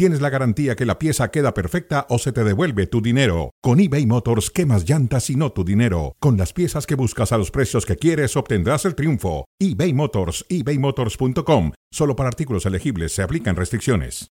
[0.00, 3.50] tienes la garantía que la pieza queda perfecta o se te devuelve tu dinero.
[3.60, 6.16] Con eBay Motors, quemas llantas y no tu dinero.
[6.20, 9.44] Con las piezas que buscas a los precios que quieres, obtendrás el triunfo.
[9.58, 11.72] eBay Motors, ebaymotors.com.
[11.92, 14.30] Solo para artículos elegibles se aplican restricciones.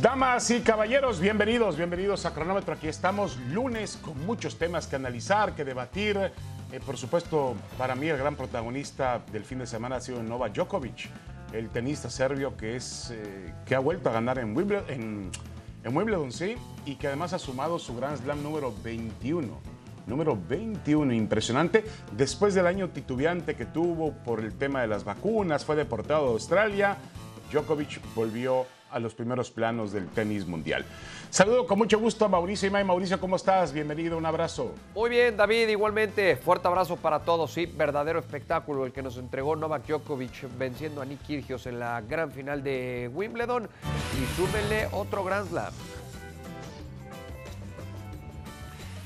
[0.00, 2.72] Damas y caballeros, bienvenidos, bienvenidos a Cronómetro.
[2.72, 6.16] Aquí estamos lunes con muchos temas que analizar, que debatir.
[6.72, 10.48] Eh, por supuesto, para mí el gran protagonista del fin de semana ha sido Nova
[10.48, 11.10] Djokovic,
[11.58, 16.96] el tenista serbio que, es, eh, que ha vuelto a ganar en Wimbledon, sí, y
[16.96, 21.84] que además ha sumado su Grand Slam número 21 número 21, impresionante.
[22.16, 26.30] Después del año titubeante que tuvo por el tema de las vacunas, fue deportado a
[26.30, 26.96] Australia.
[27.50, 30.84] Djokovic volvió a los primeros planos del tenis mundial.
[31.28, 32.82] Saludo con mucho gusto a Mauricio Imay.
[32.82, 33.72] Mauricio, ¿cómo estás?
[33.72, 34.74] Bienvenido, un abrazo.
[34.94, 36.36] Muy bien, David, igualmente.
[36.36, 37.52] Fuerte abrazo para todos.
[37.52, 42.00] Sí, verdadero espectáculo el que nos entregó Novak Djokovic venciendo a Nick Kyrgios en la
[42.00, 43.68] gran final de Wimbledon.
[44.14, 45.72] Y súmenle otro Grand Slam.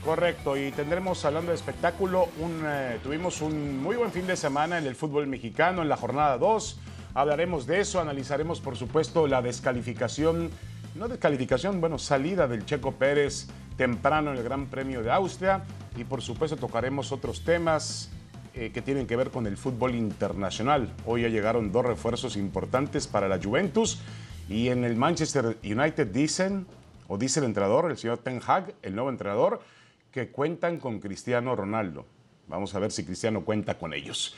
[0.04, 4.78] Correcto, y tendremos, hablando de espectáculo, un, eh, tuvimos un muy buen fin de semana
[4.78, 6.80] en el fútbol mexicano, en la jornada 2.
[7.14, 10.50] Hablaremos de eso, analizaremos, por supuesto, la descalificación,
[10.94, 15.64] no descalificación, bueno, salida del Checo Pérez temprano en el Gran Premio de Austria.
[15.96, 18.10] Y, por supuesto, tocaremos otros temas
[18.54, 20.92] eh, que tienen que ver con el fútbol internacional.
[21.06, 24.00] Hoy ya llegaron dos refuerzos importantes para la Juventus.
[24.48, 26.66] Y en el Manchester United dicen,
[27.08, 29.60] o dice el entrenador, el señor Ten Hag, el nuevo entrenador,
[30.12, 32.04] que cuentan con Cristiano Ronaldo.
[32.48, 34.34] Vamos a ver si Cristiano cuenta con ellos.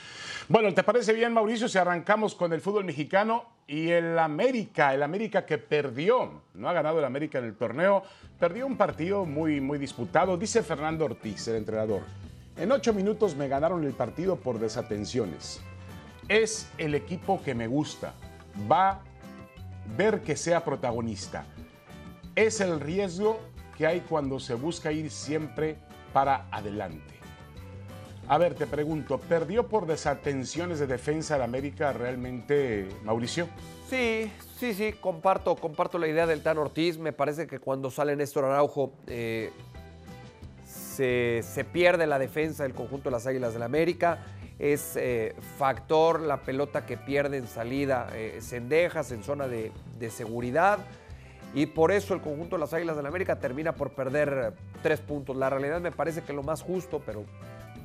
[0.49, 5.05] Bueno, ¿te parece bien, Mauricio, si arrancamos con el fútbol mexicano y el América, el
[5.05, 8.03] América que perdió, no ha ganado el América en el torneo,
[8.41, 12.03] perdió un partido muy, muy disputado, dice Fernando Ortiz, el entrenador.
[12.57, 15.63] En ocho minutos me ganaron el partido por desatenciones.
[16.29, 18.13] Es el equipo que me gusta.
[18.71, 19.01] Va a
[19.97, 21.47] ver que sea protagonista.
[22.35, 23.41] Es el riesgo
[23.79, 25.77] que hay cuando se busca ir siempre
[26.13, 27.22] para adelante.
[28.29, 33.49] A ver, te pregunto, ¿perdió por desatenciones de defensa de América realmente, Mauricio?
[33.91, 36.99] Sí, sí, sí, comparto, comparto la idea del Tan Ortiz.
[36.99, 39.51] Me parece que cuando sale Néstor Araujo eh,
[40.65, 44.19] se, se, pierde la defensa del conjunto de las Águilas del la América.
[44.59, 50.11] Es eh, factor la pelota que pierde en salida, eh, cendejas en zona de, de
[50.11, 50.79] seguridad
[51.55, 55.01] y por eso el conjunto de las Águilas del la América termina por perder tres
[55.01, 55.37] puntos.
[55.37, 57.25] La realidad me parece que lo más justo, pero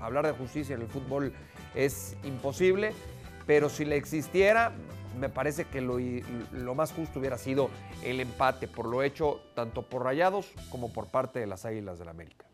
[0.01, 1.33] hablar de justicia en el fútbol
[1.75, 2.93] es imposible,
[3.45, 4.73] pero si le existiera,
[5.17, 7.69] me parece que lo, más justo hubiera sido
[8.03, 12.09] el empate por lo hecho tanto por Rayados como por parte de las Águilas del
[12.09, 12.45] América.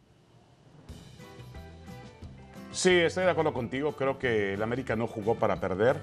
[2.71, 3.95] Sí, estoy de acuerdo contigo.
[3.95, 5.97] Creo que el América no jugó para perder.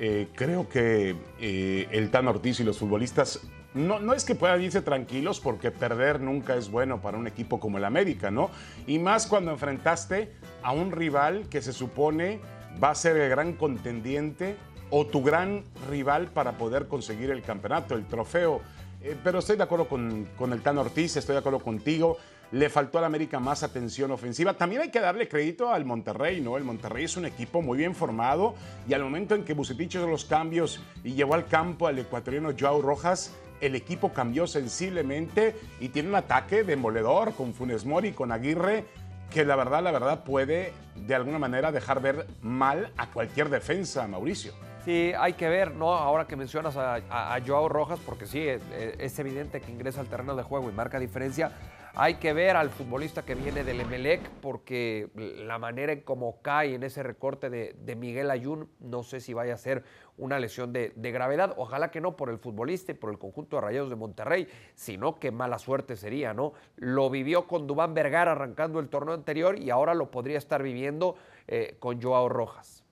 [0.00, 4.60] Eh, creo que eh, el Tan Ortiz y los futbolistas no, no, es que puedan
[4.62, 8.50] irse tranquilos porque perder nunca es bueno para un equipo como el América, ¿no?
[8.86, 10.32] Y más cuando enfrentaste
[10.64, 12.40] a un rival que se supone
[12.82, 14.56] va a ser el gran contendiente
[14.90, 18.60] o tu gran rival para poder conseguir el campeonato, el trofeo.
[19.02, 22.16] Eh, pero estoy de acuerdo con, con el Tan Ortiz, estoy de acuerdo contigo
[22.54, 24.54] le faltó al América más atención ofensiva.
[24.54, 26.56] También hay que darle crédito al Monterrey, ¿no?
[26.56, 28.54] El Monterrey es un equipo muy bien formado
[28.88, 32.52] y al momento en que Bucetich hizo los cambios y llevó al campo al ecuatoriano
[32.56, 38.30] Joao Rojas, el equipo cambió sensiblemente y tiene un ataque demoledor con Funes Mori, con
[38.30, 38.84] Aguirre,
[39.30, 44.06] que la verdad, la verdad puede de alguna manera dejar ver mal a cualquier defensa,
[44.06, 44.52] Mauricio.
[44.84, 45.94] Sí, hay que ver, ¿no?
[45.94, 48.60] Ahora que mencionas a, Joao Rojas, porque sí, es,
[48.98, 51.52] es, evidente que ingresa al terreno de juego y marca diferencia.
[51.96, 56.74] Hay que ver al futbolista que viene del Emelec, porque la manera en cómo cae
[56.74, 59.84] en ese recorte de, Miguel Ayun, no sé si vaya a ser
[60.18, 61.54] una lesión de, de, gravedad.
[61.56, 65.20] Ojalá que no por el futbolista y por el conjunto de Rayados de Monterrey, sino
[65.20, 66.52] que mala suerte sería, ¿no?
[66.74, 71.14] Lo vivió con Dubán Vergara arrancando el torneo anterior y ahora lo podría estar viviendo
[71.46, 72.82] eh, con Joao Rojas.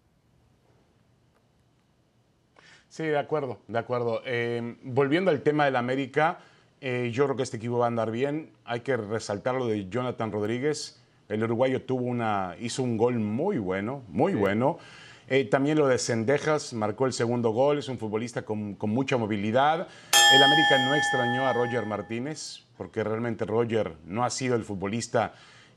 [2.87, 4.23] Sí, de acuerdo, de acuerdo.
[4.25, 6.39] Eh, volviendo al tema del América,
[6.85, 8.51] eh, yo creo que este equipo va a andar bien.
[8.65, 11.01] Hay que resaltar lo de Jonathan Rodríguez.
[11.29, 14.39] El uruguayo tuvo una, hizo un gol muy bueno, muy sí.
[14.39, 14.79] bueno.
[15.29, 19.17] Eh, también lo de Cendejas, marcó el segundo gol, es un futbolista con, con, mucha
[19.17, 19.87] movilidad.
[20.35, 25.35] El América no extrañó a Roger Martínez, porque realmente Roger no ha sido el futbolista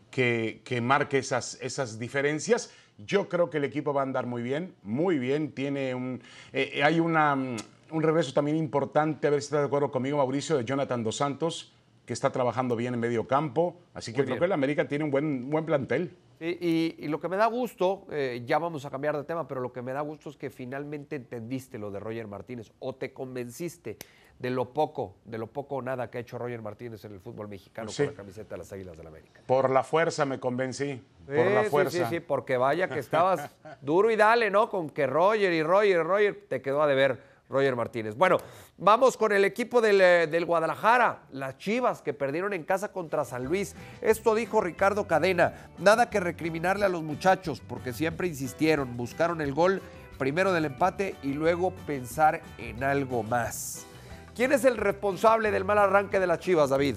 [0.09, 2.71] que, que marque esas, esas diferencias.
[2.97, 5.51] Yo creo que el equipo va a andar muy bien, muy bien.
[5.51, 7.57] Tiene un, eh, hay una, mm,
[7.91, 11.17] un regreso también importante, a ver si está de acuerdo conmigo, Mauricio, de Jonathan Dos
[11.17, 11.73] Santos,
[12.05, 13.77] que está trabajando bien en medio campo.
[13.93, 16.15] Así que creo que el América tiene un buen, buen plantel.
[16.39, 19.71] y, lo que me da gusto, eh, ya vamos a cambiar de tema, pero lo
[19.71, 23.97] que me da gusto es que finalmente entendiste lo de Roger Martínez o te convenciste
[24.39, 27.19] de lo poco, de lo poco o nada que ha hecho Roger Martínez en el
[27.19, 29.41] fútbol mexicano con la camiseta de las Águilas del la América.
[29.45, 32.09] Por la fuerza me convencí, por la fuerza.
[32.09, 33.49] Sí, sí, porque vaya que estabas
[33.81, 34.69] duro y dale, ¿no?
[34.69, 38.15] Con que Roger y Roger y Roger te quedó a deber Roger Martínez.
[38.15, 38.37] Bueno,
[38.77, 43.25] vamos con el equipo del, eh, del, Guadalajara, las Chivas que perdieron en casa contra
[43.25, 43.75] San Luis.
[44.01, 49.53] Esto dijo Ricardo Cadena, nada que recriminarle a los muchachos porque siempre insistieron, buscaron el
[49.53, 49.81] gol
[50.17, 53.85] primero del empate y luego pensar en algo más.
[54.35, 56.95] ¿Quién es el responsable del mal arranque de las Chivas, David?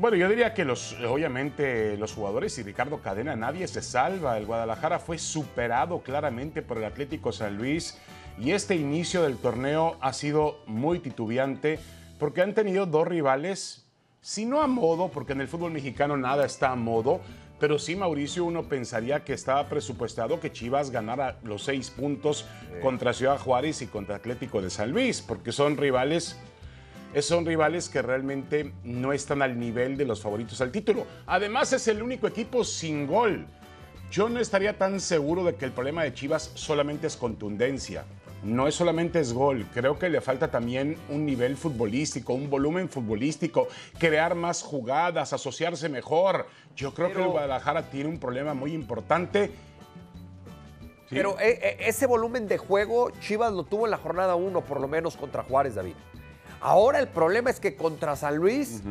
[0.00, 4.38] Bueno, yo diría que los, obviamente los jugadores y Ricardo Cadena, nadie se salva.
[4.38, 7.98] El Guadalajara fue superado claramente por el Atlético San Luis
[8.38, 11.78] y este inicio del torneo ha sido muy titubeante
[12.18, 13.84] porque han tenido dos rivales,
[14.22, 17.20] si no a modo, porque en el fútbol mexicano nada está a modo,
[17.58, 22.46] pero sí, Mauricio, uno pensaría que estaba presupuestado que Chivas ganara los seis puntos
[22.80, 26.40] contra Ciudad Juárez y contra Atlético de San Luis, porque son rivales,
[27.20, 31.06] son rivales que realmente no están al nivel de los favoritos al título.
[31.26, 33.46] Además, es el único equipo sin gol.
[34.10, 38.04] Yo no estaría tan seguro de que el problema de Chivas solamente es contundencia
[38.42, 42.88] no es solamente es gol, creo que le falta también un nivel futbolístico, un volumen
[42.88, 43.68] futbolístico,
[43.98, 46.46] crear más jugadas, asociarse mejor.
[46.74, 49.50] Yo creo que el Guadalajara tiene un problema muy importante.
[51.10, 54.80] Pero eh, eh, ese volumen de juego Chivas lo tuvo en la jornada 1 por
[54.80, 55.94] lo menos contra Juárez, David.
[56.60, 58.82] Ahora el problema es que contra San Luis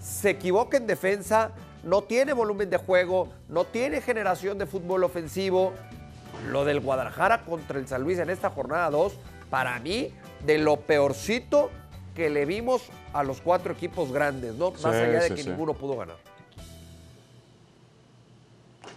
[0.00, 1.52] se equivoca en defensa,
[1.82, 5.72] no tiene volumen de juego, no tiene generación de fútbol ofensivo
[6.48, 9.14] lo del Guadalajara contra el San Luis en esta jornada 2,
[9.50, 10.12] para mí,
[10.44, 11.70] de lo peorcito
[12.14, 14.70] que le vimos a los cuatro equipos grandes, ¿no?
[14.70, 16.16] Más allá de que ninguno pudo ganar.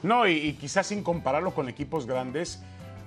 [0.04, 2.62] No, y, quizás sin compararlo con equipos grandes,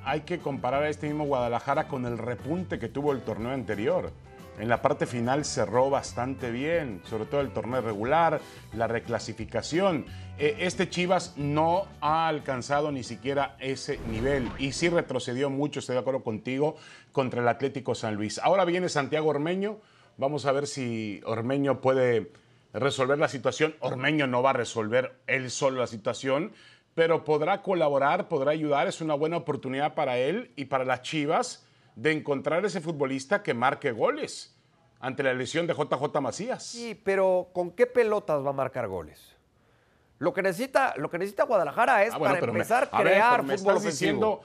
[0.05, 4.11] hay que comparar a este mismo Guadalajara con el repunte que tuvo el torneo anterior.
[4.61, 8.43] En la parte final cerró bastante bien, sobre todo el torneo regular,
[8.75, 10.05] la reclasificación.
[10.37, 15.95] E, este Chivas no ha alcanzado ni siquiera ese nivel y sí retrocedió mucho, estoy
[15.95, 16.77] de acuerdo contigo,
[17.11, 18.39] contra el Atlético San Luis.
[18.39, 19.79] Ahora viene Santiago Ormeño,
[20.19, 22.31] vamos a ver si Ormeño puede
[22.75, 23.75] resolver la situación.
[23.81, 26.53] Ormeño no va a resolver él solo la situación,
[26.95, 31.65] pero podrá colaborar, podrá ayudar, es una buena oportunidad para él y para las Chivas
[31.97, 34.57] de encontrar ese futbolista que marque goles
[35.01, 36.63] ante la lesión de JJ Macías.
[36.65, 39.37] Sí, pero ¿con qué pelotas va a marcar goles?
[40.19, 43.81] Lo que necesita, lo que necesita Guadalajara es ah, para empezar a crear fútbol ofensivo.
[43.81, 44.41] Diciendo,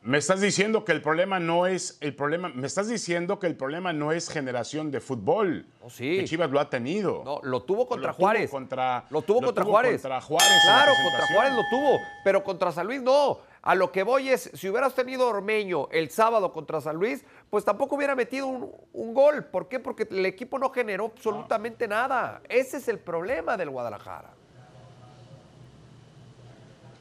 [0.00, 3.56] me estás diciendo que el problema no es el problema, me estás diciendo que el
[3.56, 5.66] problema no es generación de fútbol.
[5.82, 6.16] Oh, sí.
[6.16, 7.22] Que Chivas lo ha tenido.
[7.22, 8.50] No, lo tuvo contra Juárez.
[8.50, 10.00] contra, lo tuvo contra Juárez.
[10.00, 10.62] Contra Juárez.
[10.64, 13.40] Claro, contra Juárez lo tuvo, pero contra San Luis no.
[13.68, 17.66] A lo que voy es, si hubieras tenido Ormeño el sábado contra San Luis, pues
[17.66, 19.44] tampoco hubiera metido un, gol.
[19.44, 19.78] ¿Por qué?
[19.78, 22.40] Porque el equipo no generó absolutamente nada.
[22.48, 24.30] Ese es el problema del Guadalajara.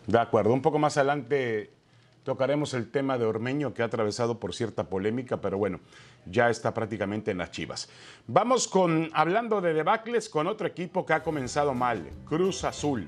[0.08, 1.72] De acuerdo, un poco más adelante
[2.26, 5.80] tocaremos el tema de Ormeño que ha atravesado por cierta polémica, pero bueno,
[6.26, 7.88] ya está prácticamente en las chivas.
[8.28, 13.08] Vamos con, hablando de debacles, con otro equipo que ha comenzado mal, Cruz Azul.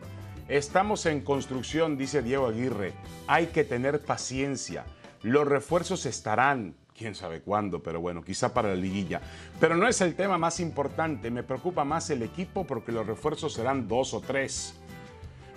[0.50, 2.94] Estamos en construcción, dice Diego Aguirre.
[3.28, 4.84] Hay que tener paciencia.
[5.22, 9.22] Los refuerzos estarán, quién sabe cuándo, pero bueno, quizá para la liguilla.
[9.60, 11.30] Pero no es el tema más importante.
[11.30, 14.74] Me preocupa más el equipo porque los refuerzos serán dos o tres.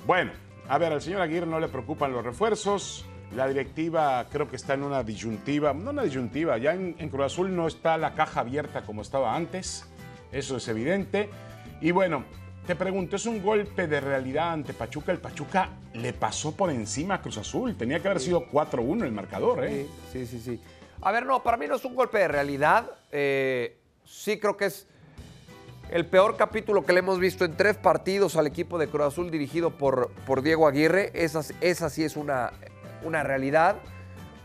[0.06, 0.32] Bueno,
[0.68, 3.06] a ver, al señor Aguirre no le preocupan los refuerzos.
[3.34, 7.24] La directiva creo que está en una disyuntiva, no una disyuntiva, ya en, en Cruz
[7.24, 9.88] Azul no está la caja abierta como estaba antes,
[10.32, 11.30] eso es evidente.
[11.80, 12.24] Y bueno,
[12.66, 15.10] te pregunto, ¿es un golpe de realidad ante Pachuca?
[15.10, 17.76] El Pachuca le pasó por encima a Cruz Azul.
[17.76, 19.86] Tenía que haber sido 4-1 el marcador, ¿eh?
[20.12, 20.60] Sí, sí, sí,
[21.00, 22.88] A ver, no, para mí no es un golpe de realidad.
[23.10, 24.86] Eh, sí creo que es
[25.90, 29.30] el peor capítulo que le hemos visto en tres partidos al equipo de Cruz Azul
[29.30, 31.10] dirigido por, por Diego Aguirre.
[31.14, 32.52] Esa, esa sí es una,
[33.02, 33.76] una realidad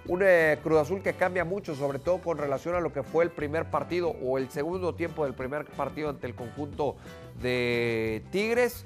[0.07, 3.25] un eh, Cruz Azul que cambia mucho, sobre todo con relación a lo que fue
[3.25, 6.95] el primer partido o el segundo tiempo del primer partido ante el conjunto
[7.41, 8.85] de Tigres,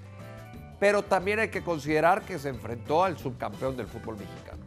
[0.80, 4.62] pero también hay que considerar que se enfrentó al subcampeón del fútbol mexicano.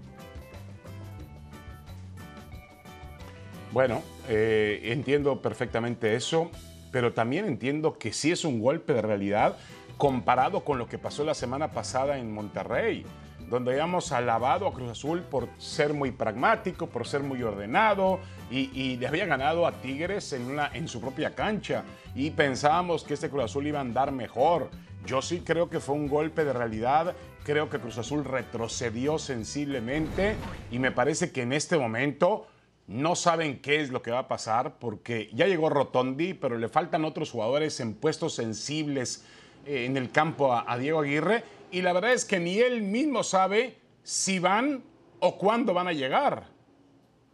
[3.72, 6.50] Bueno, eh, entiendo perfectamente eso,
[6.92, 9.56] pero también entiendo que sí es un golpe de realidad
[9.96, 13.04] comparado con lo que pasó la semana pasada en Monterrey,
[13.48, 18.20] donde habíamos alabado a Cruz Azul por ser muy pragmático, por ser muy ordenado
[18.50, 21.84] y, le había ganado a Tigres en, una, en su propia cancha
[22.14, 24.70] y pensábamos que este Cruz Azul iba a andar mejor.
[25.06, 30.36] Yo sí creo que fue un golpe de realidad, creo que Cruz Azul retrocedió sensiblemente
[30.70, 32.46] y me parece que en este momento
[32.86, 36.68] no saben qué es lo que va a pasar porque ya llegó Rotondi, pero le
[36.68, 39.24] faltan otros jugadores en puestos sensibles
[39.66, 43.24] eh, en el campo a, Diego Aguirre y la verdad es que ni él mismo
[43.24, 44.84] sabe si van
[45.18, 46.46] o cuándo van a llegar.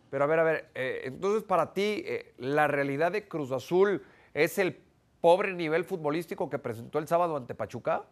[0.08, 4.02] Pero a ver, a ver, eh, entonces para ti eh, la realidad de Cruz Azul
[4.32, 4.78] es el
[5.20, 8.04] pobre nivel futbolístico que presentó el sábado ante Pachuca.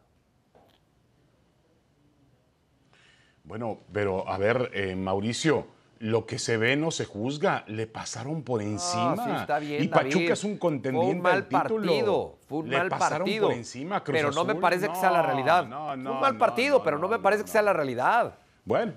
[3.44, 5.66] Bueno, pero a ver, Mauricio,
[6.00, 7.64] lo que se ve no se juzga.
[7.66, 9.16] Le pasaron por encima.
[9.24, 12.38] sí, está bien, y Pachuca es un contendiente Fue un mal partido.
[12.48, 13.48] Fue un mal partido.
[13.48, 15.66] Por encima, pero no me parece que sea la realidad.
[15.66, 18.34] No, no, Fue un mal partido, pero no, me parece que sea la realidad.
[18.64, 18.92] Bueno.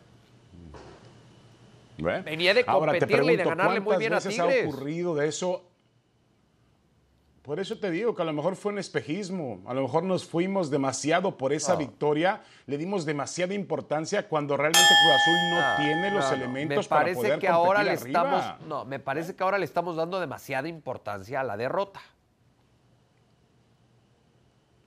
[1.98, 4.40] Venía de competirle y de ganarle muy bien a Tigres.
[4.40, 5.71] ha ocurrido de eso
[7.42, 10.26] por eso te digo que a lo mejor fue un espejismo, a lo mejor nos
[10.26, 15.76] fuimos demasiado por esa victoria, le dimos demasiada importancia cuando realmente Cruz Azul no ah,
[15.78, 19.66] tiene los elementos para poder que ahora le estamos, no, me parece que ahora le
[19.66, 22.00] estamos dando demasiada importancia a la derrota.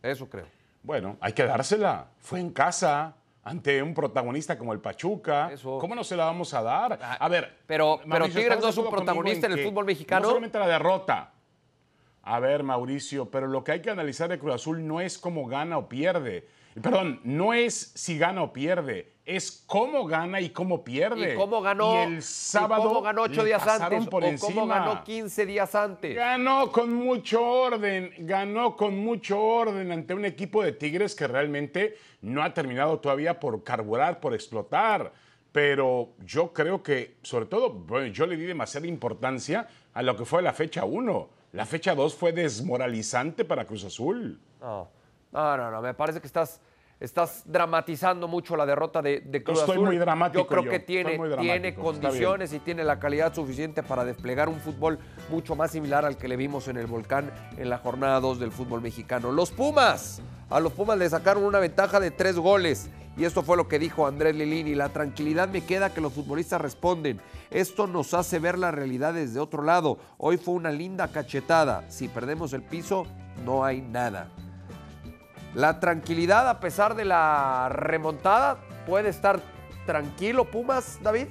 [0.00, 0.46] Eso creo.
[0.82, 2.08] Bueno, hay que dársela.
[2.20, 5.50] Fue en casa, ante un protagonista como el Pachuca.
[5.62, 6.98] ¿Cómo no se la vamos a dar?
[7.00, 7.58] Ah, a ver.
[7.66, 10.22] Pero, pero Tigres no es un protagonista en, el fútbol mexicano.
[10.22, 11.33] No solamente la derrota,
[12.26, 15.46] a ver, Mauricio, pero lo que hay que analizar de Cruz Azul no es cómo
[15.46, 16.48] gana o pierde.
[16.74, 21.34] Perdón, no es si gana o pierde, es cómo gana y cómo pierde.
[21.34, 22.02] ¿Y cómo ganó?
[22.02, 26.16] el sábado cómo ganó ocho días antes por o cómo ganó 15 días antes.
[26.16, 31.96] Ganó con mucho orden, ganó con mucho orden ante un equipo de Tigres que realmente
[32.22, 35.12] no ha terminado todavía por carburar, por explotar.
[35.52, 40.42] Pero yo creo que, sobre todo, yo le di demasiada importancia a lo que fue
[40.42, 44.40] la fecha 1 la fecha 2 fue desmoralizante para Cruz Azul.
[44.60, 44.90] No,
[45.32, 46.60] no, no, me parece que estás,
[46.98, 49.74] estás dramatizando mucho la derrota de, Cruz Azul.
[49.74, 50.42] Estoy muy dramático.
[50.42, 54.98] Yo creo que tiene, tiene condiciones y tiene la calidad suficiente para desplegar un fútbol
[55.30, 58.50] mucho más similar al que le vimos en el Volcán en la jornada 2 del
[58.50, 59.30] fútbol mexicano.
[59.30, 62.90] Los Pumas, a los Pumas le sacaron una ventaja de tres goles.
[63.16, 64.74] Y esto fue lo que dijo Andrés Lilini.
[64.74, 67.20] La tranquilidad me queda que los futbolistas responden.
[67.50, 69.98] Esto nos hace ver la realidad desde otro lado.
[70.18, 71.84] Hoy fue una linda cachetada.
[71.90, 73.06] Si perdemos el piso,
[73.44, 74.28] no hay nada.
[75.54, 79.40] La tranquilidad a pesar de la remontada puede estar
[79.86, 81.28] tranquilo Pumas, David.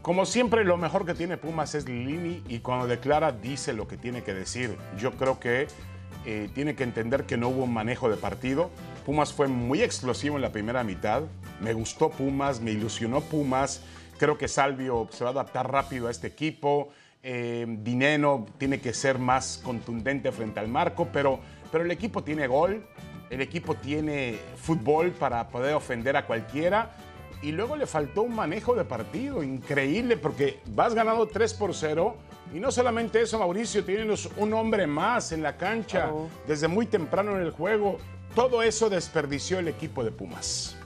[0.00, 3.98] Como siempre, lo mejor que tiene Pumas es Lilini y cuando declara dice lo que
[3.98, 4.78] tiene que decir.
[4.96, 5.66] Yo creo que
[6.28, 8.68] eh, tiene que entender que no hubo un manejo de partido.
[9.04, 11.22] Pumas fue muy explosivo en la primera mitad.
[11.60, 13.84] Me gustó Pumas, me ilusionó Pumas.
[14.18, 16.88] Creo que Salvio se va a adaptar rápido a este equipo.
[17.22, 21.38] Eh, Dineno tiene que ser más contundente frente al marco, pero,
[21.70, 22.84] pero el equipo tiene gol,
[23.30, 26.90] el equipo tiene fútbol para poder ofender a cualquiera.
[27.40, 32.16] Y luego le faltó un manejo de partido increíble porque vas ganando 3 por 0
[32.54, 36.10] y no solamente eso, Mauricio, tienes un hombre más en la cancha
[36.46, 37.98] desde muy temprano en el juego.
[38.34, 40.76] Todo eso desperdició el equipo de Pumas.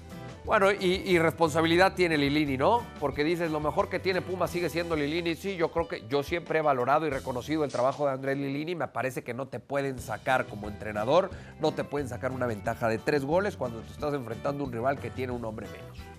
[0.45, 2.83] Bueno, y, responsabilidad tiene Lilini, ¿no?
[2.99, 5.37] Porque dices, lo mejor que tiene Pumas sigue siendo Lilini.
[5.37, 8.75] Sí, yo creo que yo siempre he valorado y reconocido el trabajo de Andrés Lilini.
[8.75, 12.89] Me parece que no te pueden sacar como entrenador, no te pueden sacar una ventaja
[12.89, 16.10] de tres goles cuando te estás enfrentando a un rival que tiene un hombre menos.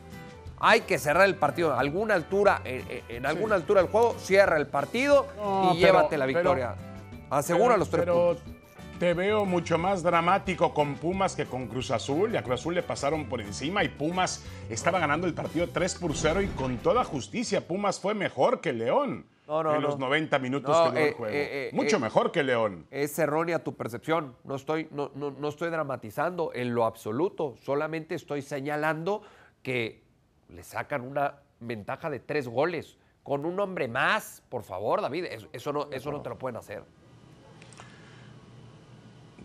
[0.64, 1.74] Hay que cerrar el partido.
[1.74, 5.28] alguna altura, en, alguna altura del juego, cierra el partido
[5.74, 6.76] y llévate la victoria.
[7.32, 8.36] Asegura los tres pero
[9.00, 12.34] Te veo mucho más dramático con Pumas que con Cruz Azul.
[12.34, 15.96] Y a Cruz Azul le pasaron por encima y Pumas estaba ganando el partido 3
[15.96, 19.26] por 0 y con toda justicia Pumas fue mejor que León.
[19.48, 21.34] en los 90 minutos que duró el eh, juego.
[21.34, 22.86] Eh, eh, Mucho mejor que León.
[22.92, 24.36] Es errónea tu percepción.
[24.44, 27.56] No estoy, no, no estoy dramatizando en lo absoluto.
[27.64, 29.24] Solamente estoy señalando
[29.64, 30.01] que
[30.54, 32.98] le sacan una ventaja de tres goles.
[33.24, 36.84] Con un hombre más, por favor, David, eso, no, eso no te lo pueden hacer.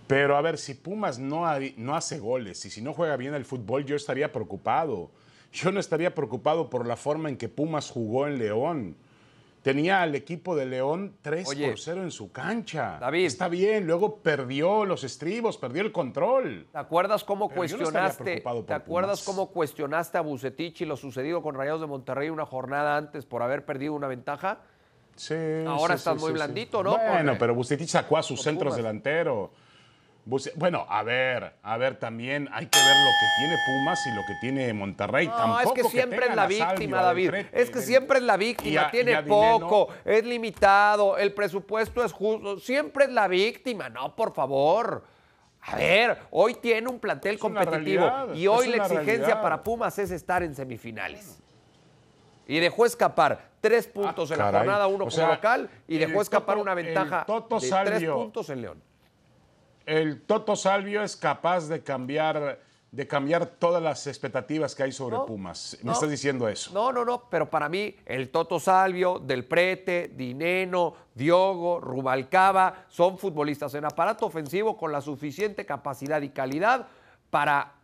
[0.06, 1.44] Pero a ver, si Pumas no,
[1.76, 5.10] no hace goles y si no juega bien el fútbol, yo estaría preocupado.
[5.52, 8.96] Yo no estaría preocupado por la forma en que Pumas jugó en León.
[9.66, 12.98] Tenía al equipo de León 3 por 0 en su cancha.
[13.00, 13.24] David.
[13.26, 16.68] Está bien, luego perdió los estribos, perdió el control.
[16.70, 18.44] ¿Te acuerdas cómo cuestionaste?
[18.64, 22.96] ¿Te acuerdas cómo cuestionaste a Bucetich y lo sucedido con Rayados de Monterrey una jornada
[22.96, 24.60] antes por haber perdido una ventaja?
[25.16, 25.34] Sí,
[25.66, 26.84] Ahora sí, estás sí, muy sí, blandito.
[26.84, 26.96] ¿no?
[26.96, 29.50] Bueno, pero Bucetich sacó a sus centros delanteros.
[30.56, 34.22] Bueno, a ver, a ver, también hay que ver lo que tiene Pumas y lo
[34.26, 35.28] que tiene Monterrey.
[35.28, 37.34] No, Tampoco es que siempre es la víctima, David.
[37.52, 38.82] Es que siempre es la víctima.
[38.82, 42.58] a- Tiene poco, es limitado, el presupuesto es justo.
[42.58, 43.88] Siempre es la víctima.
[43.88, 45.04] No, por favor.
[45.60, 49.42] A ver, hoy tiene un plantel Es competitivo realidad, y hoy la exigencia realidad.
[49.42, 51.38] para Pumas es estar en semifinales.
[52.48, 56.20] Y dejó escapar tres puntos Ah, en la jornada uno O como local y dejó
[56.22, 58.82] escapar Toto- una ventaja de tres puntos en León.
[59.86, 65.16] El Toto Salvio es capaz de cambiar, de cambiar todas las expectativas que hay sobre
[65.16, 65.78] No, Pumas.
[65.80, 65.92] Me no.
[65.92, 66.72] estás diciendo eso.
[66.74, 73.16] No, no, no, pero para mí el Toto Salvio, Del Prete, Dineno, Diogo, Rubalcaba son
[73.16, 76.88] futbolistas en aparato ofensivo con la suficiente capacidad y calidad
[77.30, 77.74] para,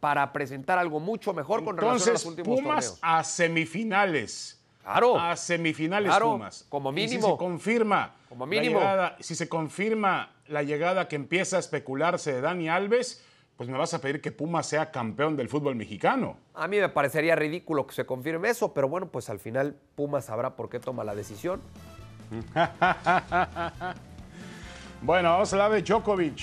[0.00, 2.98] para presentar algo mucho mejor con relación a los Entonces, últimos Pumas torneos.
[3.02, 4.63] a semifinales.
[4.84, 5.18] Claro.
[5.18, 6.66] A semifinales Claro, Pumas.
[6.68, 7.32] como Y si mínimo.
[7.32, 8.14] se confirma.
[8.28, 8.78] Como la mínimo.
[8.80, 13.24] llegada- si se confirma la llegada que empieza a especularse de Dani Alves,
[13.56, 16.36] pues me vas a pedir que Pumas sea campeón del fútbol mexicano.
[16.54, 20.26] A mí me parecería ridículo que se confirme eso, pero bueno, pues al final Pumas
[20.26, 21.60] sabrá por qué toma la decisión.
[25.02, 26.40] Bueno, vamos a hablar de Djokovic,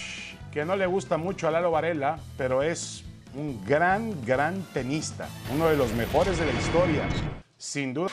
[0.51, 5.27] que no le gusta mucho a Lalo Varela, pero es un gran, gran tenista.
[5.51, 7.03] Uno de los mejores de la historia,
[7.61, 8.09] sin duda.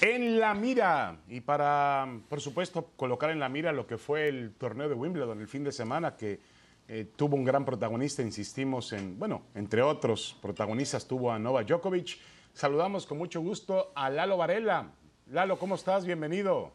[0.00, 4.54] En la mira, y para, por supuesto, colocar en la mira lo que fue el
[4.54, 6.40] torneo de Wimbledon el fin de semana, que
[6.88, 12.18] eh, tuvo un gran protagonista, insistimos en, bueno, entre otros protagonistas tuvo a Nova Djokovic.
[12.54, 14.90] Saludamos con mucho gusto a Lalo Varela.
[15.28, 16.04] Lalo, ¿cómo estás?
[16.04, 16.72] Bienvenido.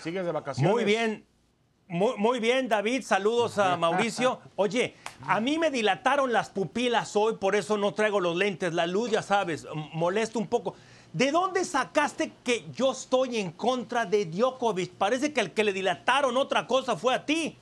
[0.00, 0.72] ¿Sigues de vacaciones?
[0.72, 1.24] Muy bien.
[1.88, 3.02] Muy, muy bien, David.
[3.02, 4.40] Saludos a Mauricio.
[4.56, 4.94] Oye,
[5.26, 8.74] a mí me dilataron las pupilas hoy, por eso no traigo los lentes.
[8.74, 10.74] La luz, ya sabes, molesta un poco.
[11.12, 14.92] ¿De dónde sacaste que yo estoy en contra de Djokovic?
[14.94, 17.56] Parece que el que le dilataron otra cosa fue a ti.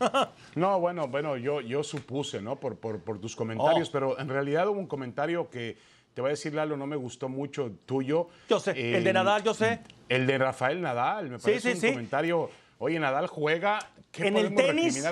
[0.54, 2.56] No, bueno, bueno, yo, yo supuse, ¿no?
[2.56, 3.92] Por, por, por tus comentarios, Oh.
[3.92, 5.76] pero en realidad hubo un comentario que
[6.14, 8.28] te voy a decir, Lalo, no me gustó mucho tuyo.
[8.48, 9.80] Yo sé, el de Nadal, yo sé.
[10.08, 11.88] El de Rafael Nadal, me Sí, parece sí, un sí.
[11.90, 12.50] comentario.
[12.78, 13.78] Oye, Nadal juega.
[14.16, 15.10] ¿Qué En el tenis, a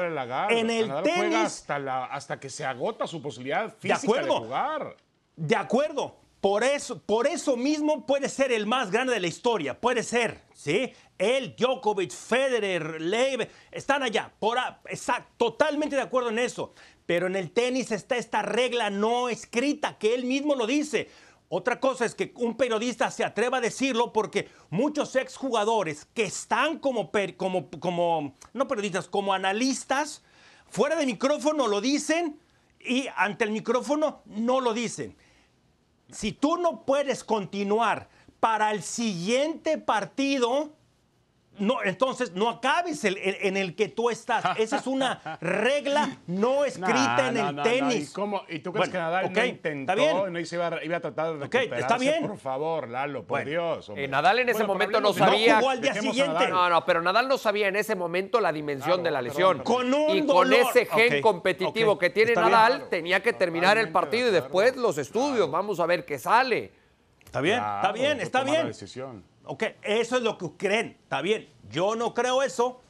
[0.50, 4.06] en el Nadal juega tenis- hasta, la, hasta que se agota su posibilidad física de,
[4.06, 4.40] acuerdo.
[4.40, 4.96] jugar.
[5.36, 6.16] De acuerdo.
[6.40, 9.80] Por eso, por eso mismo puede ser el más grande de la historia.
[9.80, 10.92] Puede ser, ¿sí?
[11.16, 14.30] Él, Djokovic, Federer, Leib, están allá.
[14.38, 16.74] Por, exact- totalmente de acuerdo en eso.
[17.06, 21.08] Pero en el tenis está esta regla no escrita, que él mismo lo dice.
[21.56, 26.80] Otra cosa es que un periodista se atreva a decirlo porque muchos exjugadores que están
[26.80, 30.24] como, per- como, como, no periodistas, como analistas,
[30.68, 32.40] fuera de micrófono lo dicen
[32.80, 35.16] y ante el micrófono no lo dicen.
[36.10, 38.08] Si tú no puedes continuar
[38.40, 40.72] para el siguiente partido,
[41.58, 44.44] no, entonces no acabes el- el- en el que tú estás.
[44.58, 47.94] Esa es una regla no escrita Nah, en no, el no, tenis.
[47.94, 48.00] no.
[48.02, 48.42] ¿Y, cómo?
[48.48, 49.92] ¿Y tú Bueno, crees que Nadal ok, no intentó?
[49.92, 50.32] está bien.
[50.32, 52.26] No se iba, a- iba a tratar de Ok, está bien.
[52.26, 53.50] Por favor, Lalo, por Bueno.
[53.50, 53.88] Dios.
[53.88, 54.04] hombre.
[54.04, 56.48] Eh, Nadal en ese Bueno, momento no sabía- No jugó al día siguiente.
[56.48, 59.32] No, no, pero Nadal no sabía en ese momento la dimensión Claro, de la perdón,
[59.34, 59.58] lesión.
[59.58, 59.74] perdón.
[59.74, 60.58] Con un y con dolor.
[60.70, 62.40] ese gen competitivo que tiene bien.
[62.44, 65.50] Nadal, Claro, tenía que terminar el partido y de después los estudios.
[65.50, 66.72] Vamos a ver qué sale.
[67.24, 68.72] Está bien, Claro, está bien, está bien.
[69.44, 70.96] Ok, eso es lo que creen.
[71.02, 71.48] Está bien.
[71.70, 72.80] Yo no creo eso.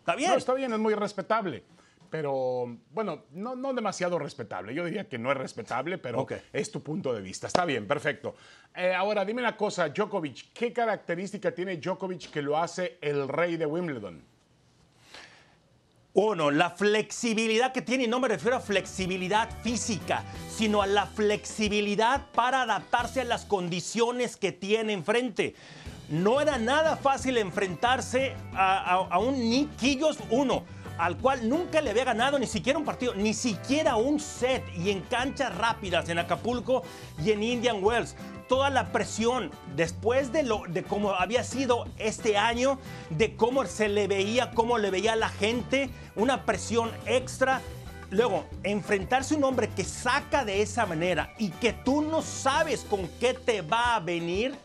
[0.00, 0.30] Está bien.
[0.30, 1.64] No, está bien, es muy respetable.
[2.10, 4.74] Pero, bueno, no, no demasiado respetable.
[4.74, 7.46] Yo diría que no es respetable, pero es tu punto de vista.
[7.46, 8.34] Está bien, perfecto.
[8.74, 10.52] Eh, ahora, dime una cosa, Djokovic.
[10.54, 14.24] ¿Qué característica tiene Djokovic que lo hace el rey de Wimbledon?
[16.20, 21.06] Uno, la flexibilidad que tiene, y no me refiero a flexibilidad física, sino a la
[21.06, 25.54] flexibilidad para adaptarse a las condiciones que tiene enfrente.
[26.08, 30.64] No era nada fácil enfrentarse a, a- un Kyrgios 1,
[30.98, 34.90] al cual nunca le había ganado ni siquiera un partido, ni siquiera un set, y
[34.90, 36.82] en canchas rápidas en Acapulco
[37.24, 38.16] y en Indian Wells
[38.48, 42.78] toda la presión después de lo de cómo había sido este año,
[43.10, 47.60] de cómo se le veía, cómo le veía la gente, una presión extra.
[48.10, 52.86] Luego, enfrentarse a un hombre que saca de esa manera y que tú no sabes
[52.88, 54.56] con qué te va a venir,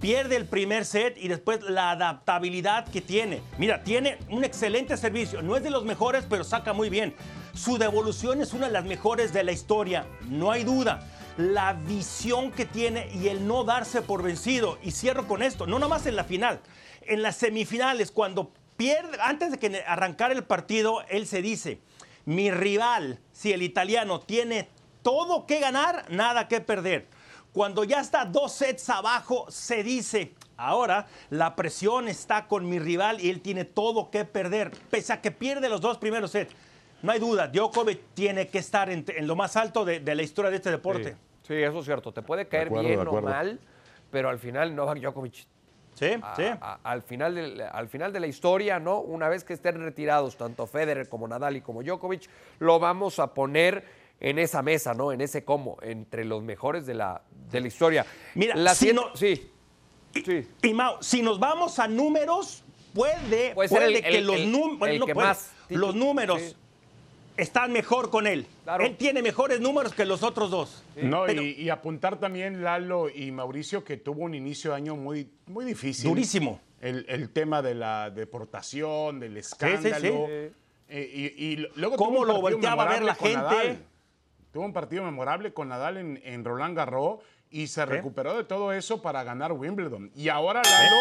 [0.00, 3.42] pierde el primer set y después la adaptabilidad que tiene.
[3.58, 5.40] Mira, tiene un excelente servicio.
[5.42, 7.14] No es de los mejores, pero saca muy bien.
[7.54, 11.06] Su devolución es una de las mejores de la historia, no hay duda.
[11.40, 14.78] La visión que tiene y el no darse por vencido.
[14.82, 16.60] Y cierro con esto, no nomás en la final,
[17.00, 21.80] en las semifinales, cuando pierde, antes de que arrancara el partido, él se dice,
[22.26, 24.68] mi rival, si el italiano tiene
[25.02, 27.06] todo que ganar, nada que perder.
[27.54, 33.18] Cuando ya está dos sets abajo, se dice, ahora la presión está con mi rival
[33.18, 36.54] y él tiene todo que perder, pese a que pierde los dos primeros sets.
[37.00, 40.56] No hay duda, Djokovic tiene que estar en, lo más alto de, la historia de
[40.58, 41.16] este deporte.
[41.54, 42.12] Sí, eso es cierto.
[42.12, 43.58] Te puede caer acuerdo, bien o mal,
[44.10, 45.46] pero al final Novak Djokovic
[45.94, 46.44] Sí, a, sí.
[46.44, 49.00] a, al, final de, al final de la historia, ¿no?
[49.00, 52.22] Una vez que estén retirados tanto Federer como Nadal y como Djokovic,
[52.60, 53.84] lo vamos a poner
[54.20, 55.12] en esa mesa, ¿no?
[55.12, 58.06] En ese como, entre los mejores de la, de la historia.
[58.36, 59.50] Mira, la si no, sí.
[60.14, 60.48] Y, sí.
[60.62, 62.62] y Mau, si nos vamos a números,
[62.94, 65.26] puede, Puede puede, ser el- que el- los, el- num- bueno, el no que puede.
[65.28, 66.56] más los números sí.
[67.42, 68.46] Están mejor con él.
[68.64, 68.84] Claro.
[68.84, 70.84] Él tiene mejores números que los otros dos.
[70.96, 74.96] No, Pero- y, y apuntar también Lalo y Mauricio que tuvo un inicio de año
[74.96, 76.08] muy, muy difícil.
[76.08, 76.60] Durísimo.
[76.80, 80.26] El, el tema de la deportación, del sí, escándalo.
[80.26, 80.52] sí.
[80.92, 83.36] Eh, y, y luego Cómo tuvo un lo partido volteaba a ver la gente.
[83.36, 83.84] Nadal.
[84.52, 88.72] Tuvo un partido memorable con Nadal en, en Roland Garros y se recuperó de todo
[88.72, 90.10] eso para ganar Wimbledon.
[90.16, 90.96] Y ahora Lalo,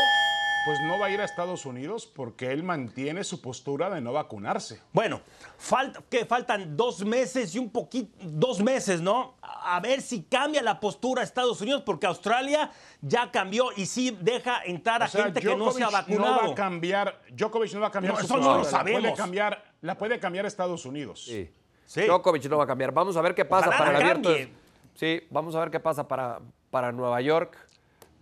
[0.66, 4.14] pues no va a ir a Estados Unidos porque él mantiene su postura de no
[4.14, 4.82] vacunarse.
[4.94, 5.22] Bueno,
[5.58, 9.36] falta, que faltan dos meses y un poquito, dos meses, ¿no?
[9.42, 14.18] A ver si cambia la postura a Estados Unidos, porque Australia ya cambió y sí
[14.22, 16.48] deja entrar a O sea, gente que no se ha vacunado.
[16.48, 18.70] va a cambiar, Djokovic no va a cambiar No, su eso no postura, lo La
[18.70, 19.02] sabemos.
[19.02, 21.24] puede cambiar, la puede cambiar Estados Unidos.
[21.26, 21.50] Sí.
[21.86, 22.02] Sí.
[22.06, 22.92] Djokovic no va a cambiar.
[22.92, 24.54] Vamos a ver qué pasa Ojalá para el la abierto.
[24.96, 27.58] Sí, vamos a ver qué pasa para, para Nueva York.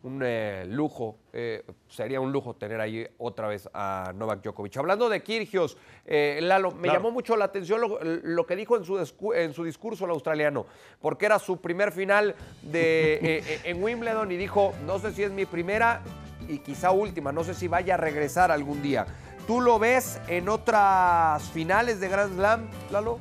[0.08, 4.78] Un eh, lujo, eh, sería un lujo tener ahí otra vez a Novak Djokovic.
[4.78, 7.00] Hablando de Kirgios, eh, Lalo, me Claro.
[7.00, 8.98] llamó mucho la atención lo, lo que dijo en su,
[9.34, 10.66] en su discurso el australiano,
[11.02, 15.46] porque era su primer final de, en Wimbledon y dijo, no sé si es mi
[15.46, 16.02] primera
[16.48, 19.06] y quizá última, no sé si vaya a regresar algún día.
[19.46, 23.20] ¿Tú lo ves en otras finales de Grand Slam, Lalo?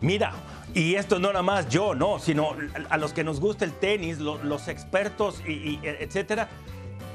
[0.00, 0.32] Mira,
[0.74, 2.54] y esto no nada más yo, no, sino
[2.90, 6.48] a los que nos gusta el tenis, lo- los expertos, y, y, etcétera,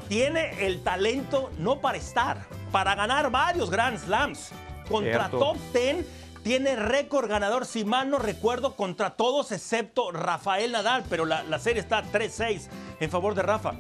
[0.10, 4.52] tiene el talento no para estar, para ganar varios Grand Slams.
[4.90, 5.40] Contra Cierto.
[5.40, 6.06] top 10
[6.44, 11.58] tiene récord ganador, si mal no recuerdo, contra todos excepto Rafael Nadal, pero la, la
[11.58, 12.68] serie está 3-6
[13.00, 13.76] en favor de Rafa.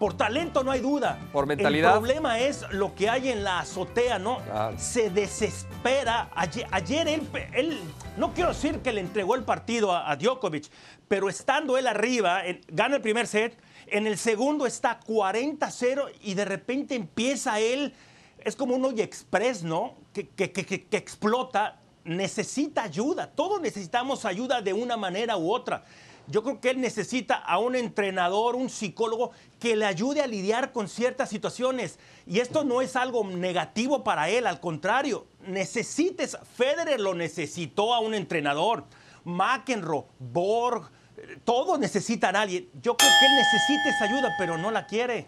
[0.00, 1.18] Por talento no hay duda.
[1.30, 1.90] Por mentalidad.
[1.92, 4.38] El problema es lo que hay en la azotea, ¿no?
[4.38, 4.78] Claro.
[4.78, 6.30] se desespera.
[6.34, 7.78] Ayer, ayer él, él-
[8.16, 10.70] no quiero decir que le entregó el partido a, a Djokovic,
[11.06, 13.58] pero estando él arriba, gana el primer set,
[13.88, 17.92] en el segundo está 40-0 y de repente empieza él,
[18.42, 19.96] es como un hoy express, ¿no?
[20.14, 25.84] Que- que- que- que explota, necesita ayuda, todos necesitamos ayuda de una manera u otra.
[26.26, 30.72] Yo creo que él necesita a un entrenador, un psicólogo que le ayude a lidiar
[30.72, 31.98] con ciertas situaciones.
[32.26, 38.00] Y esto no es algo negativo para él, al contrario, necesites, Federer lo necesitó a
[38.00, 38.84] un entrenador,
[39.24, 40.90] McEnroe, Borg,
[41.44, 42.68] todos necesitan a alguien.
[42.82, 45.26] Yo creo que él necesita esa ayuda, pero no la quiere.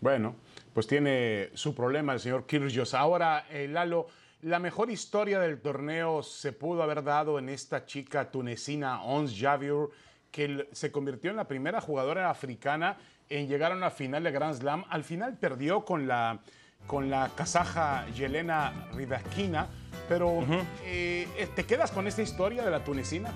[0.00, 0.34] Bueno,
[0.74, 2.94] pues tiene su problema el señor Kyrgios.
[2.94, 4.08] Ahora, eh, Lalo,
[4.42, 9.88] la mejor historia del torneo se pudo haber dado en esta chica tunecina, Ons Javier,
[10.30, 14.54] que se convirtió en la primera jugadora africana en llegar a una final de Grand
[14.54, 14.84] Slam.
[14.90, 16.40] Al final perdió con la,
[16.86, 19.68] con la kazaja Yelena Rybakina,
[20.08, 20.42] pero
[20.84, 23.30] eh, eh, ¿te quedas con esta historia de la tunecina?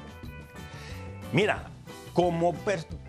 [1.33, 1.71] Mira,
[2.13, 2.55] como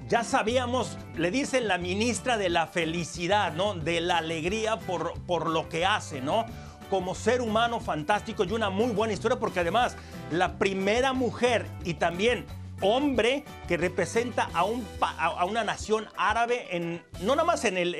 [0.07, 3.73] ya sabíamos, le dicen la ministra de la felicidad, ¿no?
[3.73, 6.45] De la alegría por, por lo que hace, ¿no?
[6.91, 9.95] Como ser humano fantástico y una muy buena historia, porque además,
[10.29, 12.45] la primera mujer y también
[12.81, 17.95] hombre que representa a, un, a, una nación árabe, en, no nada más en, el,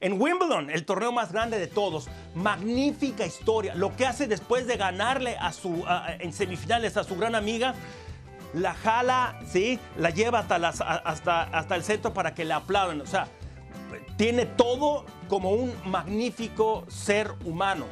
[0.00, 2.08] en, Wimbledon, el torneo más grande de todos.
[2.34, 3.74] Magnífica historia.
[3.74, 5.84] Lo que hace después de ganarle a su,
[6.18, 7.74] en semifinales a su gran amiga,
[8.54, 9.78] la jala, ¿sí?
[9.98, 13.00] La lleva hasta, las- hasta, hasta el centro para que le aplaudan.
[13.02, 13.28] O sea,
[14.16, 17.86] tiene todo como un magnífico ser humano.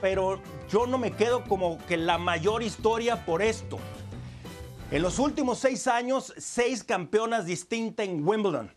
[0.00, 3.78] Pero yo no me quedo como que la mayor historia por esto.
[4.90, 8.72] En los últimos seis años, seis campeonas distintas en Wimbledon.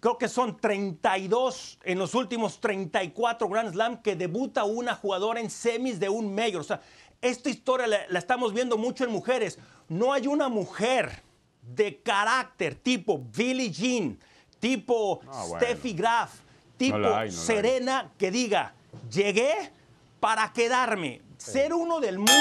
[0.00, 5.48] Creo que son 32 en los últimos 34 Grand Slam que debuta una jugadora en
[5.50, 6.60] semis de un mayor.
[6.60, 6.82] O sea,
[7.22, 9.58] esta historia la, la estamos viendo mucho en mujeres.
[9.88, 11.22] No hay una mujer
[11.62, 14.18] de carácter tipo Billie Jean,
[14.60, 15.64] tipo Ah, bueno.
[15.64, 16.40] Steffi Graf,
[16.76, 17.34] tipo hay, no.
[17.36, 18.74] Serena, que diga,
[19.10, 19.72] llegué
[20.26, 21.22] para quedarme.
[21.36, 22.32] Ser uno del mundo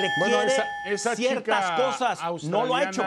[0.00, 2.44] requiere ciertas cosas.
[2.44, 3.04] No lo ha hecho.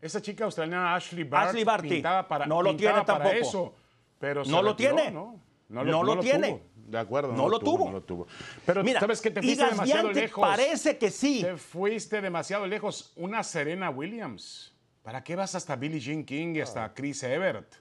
[0.00, 1.88] Esa chica australiana Ashley Barty, Ashley Barty.
[1.88, 3.48] pintaba para, No lo pintaba tiene para tampoco.
[3.48, 3.74] eso,
[4.20, 5.10] pero No lo retiró, tiene.
[5.10, 5.40] ¿no?
[5.68, 6.48] No lo tiene.
[6.50, 6.60] tuvo.
[6.86, 7.32] De acuerdo.
[7.32, 7.86] No lo tuvo.
[7.86, 8.26] No lo tuvo.
[8.64, 10.40] Pero Mira, sabes que te fuiste demasiado lejos.
[10.48, 11.42] parece que sí.
[11.42, 13.12] Te fuiste demasiado lejos.
[13.16, 14.72] Una Serena Williams.
[15.02, 17.74] ¿Para qué vas hasta Billie Jean King y hasta Chris Evert?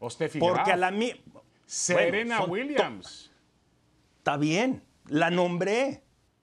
[0.00, 0.68] O Steffi Porque Graf?
[0.70, 1.12] a la mi...
[1.64, 3.30] Serena Bueno, Williams.
[4.18, 6.02] Está bien, la nombré.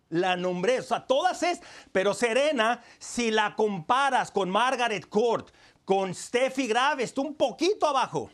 [0.10, 1.60] La nombré, o sea, todas es.
[1.92, 5.50] Pero Serena, si la comparas con Margaret Court,
[5.86, 8.30] con Steffi Graf, está un poquito abajo.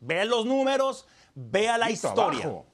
[0.00, 2.44] Ve los números, vea la Poquito historia.
[2.44, 2.66] abajo.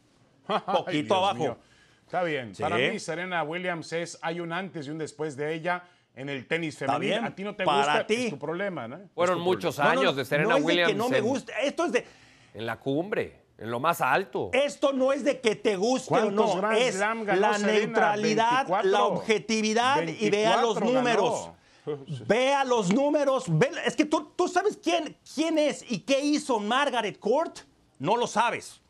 [0.72, 1.34] Poquito Ay, abajo.
[1.36, 1.58] mío.
[2.04, 2.54] Está bien.
[2.56, 2.62] Sí.
[2.62, 4.18] Para mí, Serena Williams es.
[4.20, 5.84] Hay un antes y un después de ella
[6.16, 6.98] en el tenis femenino.
[6.98, 7.24] bien.
[7.24, 8.06] A ti no te Para gusta.
[8.08, 8.24] ti.
[8.24, 9.00] Es tu problema, ¿no?
[9.14, 9.94] Fueron tu muchos problema.
[9.94, 11.52] No, no, años no, de Serena no es Williams de que no me gusta.
[11.60, 12.06] Esto es de.
[12.54, 14.51] en la cumbre, en lo más alto.
[14.53, 17.59] Esto no es de que te guste o ¿Cuántos no, Grand es Slam ganó la
[17.59, 17.79] Serena?
[17.87, 18.90] neutralidad, 24.
[18.90, 21.40] la objetividad y vea los 24 números.
[21.46, 21.62] ganó.
[22.29, 23.44] Vea los números.
[23.48, 27.59] ve- es que tú, tú sabes quién, quién es y qué hizo Margaret Court.
[27.98, 28.81] No lo sabes.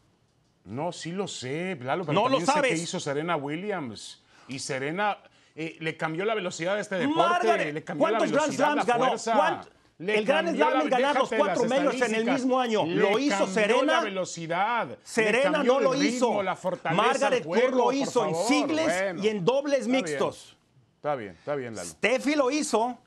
[0.64, 2.70] No, sí lo sé, Lalo, pero No lo también sé sabes.
[2.72, 4.22] qué hizo Serena Williams.
[4.46, 5.18] Y Serena
[5.54, 7.18] eh, le cambió la velocidad de este deporte.
[7.20, 9.06] Margaret, le cambió la ¿cuántos Grand velocidad, Slams la ganó?
[9.06, 9.60] fuerza.
[10.02, 12.60] ¿Cuánt- Le el Grand cambió Slam la- es ganar los cuatro medios en el mismo
[12.60, 12.84] año.
[12.86, 13.94] Le ¿Lo hizo Serena?
[13.94, 14.98] la velocidad.
[15.02, 16.42] Serena no lo hizo.
[16.42, 18.48] la fortaleza Margaret juego, Court lo hizo en favor.
[18.48, 20.04] singles Bueno, y en dobles está bien.
[20.04, 20.56] mixtos.
[20.96, 21.88] Está bien, está bien, Lalo.
[21.88, 22.98] Steffi lo hizo.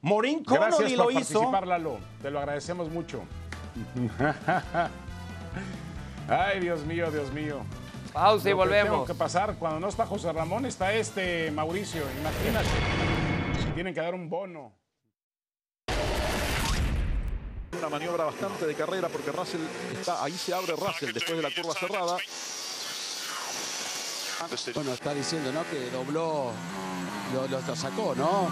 [0.00, 1.32] Maureen Gracias Connolly por lo hizo.
[1.40, 1.98] participar, Lalo.
[2.22, 3.22] Te lo agradecemos mucho.
[6.28, 7.60] Ay, Dios mío, Dios mío.
[8.12, 9.06] Pausa y Lo que Tengo volvemos.
[9.06, 12.02] que pasar cuando no está José Ramón, está este Mauricio.
[12.20, 12.68] Imagínate.
[13.62, 14.72] Si tienen que dar un bono.
[17.78, 19.60] Una maniobra bastante de carrera porque Russell
[19.98, 22.16] está ahí se abre Russell después de la curva cerrada.
[24.74, 25.62] Bueno, está diciendo, ¿no?
[25.70, 26.52] Que dobló,
[27.34, 28.48] lo, lo- lo sacó, ¿no?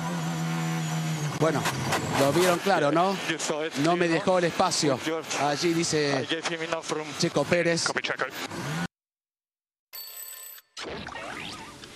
[1.41, 1.63] Bueno,
[2.21, 3.17] lo vieron claro, ¿no?
[3.85, 4.99] No me dejó el espacio.
[5.43, 6.27] Allí dice
[7.19, 7.85] Checo Pérez.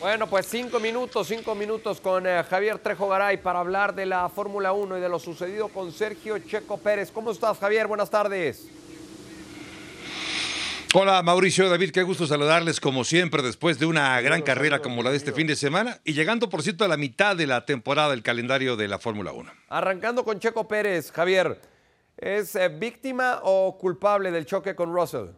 [0.00, 4.30] Bueno, pues cinco minutos, cinco minutos con eh, Javier Trejo Garay para hablar de la
[4.30, 7.10] Fórmula 1 y de lo sucedido con Sergio Checo Pérez.
[7.10, 7.86] ¿Cómo estás, Javier?
[7.86, 8.66] Buenas tardes.
[10.94, 15.10] Hola Mauricio, David, qué gusto saludarles como siempre después de una gran carrera como la
[15.10, 18.10] de este fin de semana y llegando por cierto a la mitad de la temporada
[18.10, 19.52] del calendario de la Fórmula 1.
[19.68, 21.60] Arrancando con Checo Pérez, Javier,
[22.16, 25.28] ¿es eh, víctima o culpable del choque con Russell?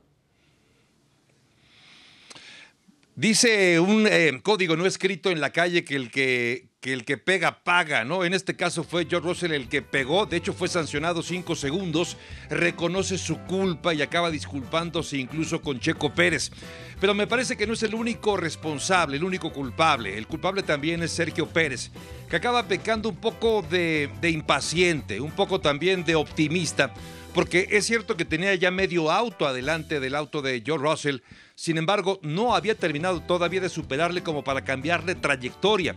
[3.14, 7.62] Dice un eh, código no escrito en la calle que el que, el que pega
[7.62, 8.24] paga, ¿no?
[8.24, 12.16] En este caso fue George Russell el que pegó, de hecho fue sancionado cinco segundos,
[12.48, 16.52] reconoce su culpa y acaba disculpándose incluso con Checo Pérez.
[17.02, 20.16] Pero me parece que no es el único responsable, el único culpable.
[20.16, 21.90] El culpable también es Sergio Pérez,
[22.30, 26.94] que acaba pecando un poco de, de impaciente, un poco también de optimista.
[27.34, 31.18] Porque es cierto que tenía ya medio auto adelante del auto de George Russell,
[31.62, 35.94] sin embargo, no había terminado todavía de superarle como para cambiarle trayectoria.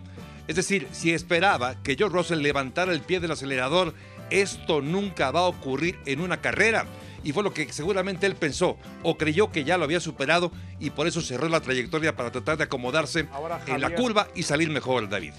[0.47, 3.95] Es decir, si esperaba que George Russell levantara el pie del acelerador,
[4.30, 6.86] esto nunca va a ocurrir en una carrera.
[7.23, 10.91] Y fue lo que seguramente él pensó o creyó que ya lo había superado y
[10.91, 13.99] por eso cerró la trayectoria para tratar de acomodarse Ahora, en la Javier.
[13.99, 15.34] curva y salir mejor, David.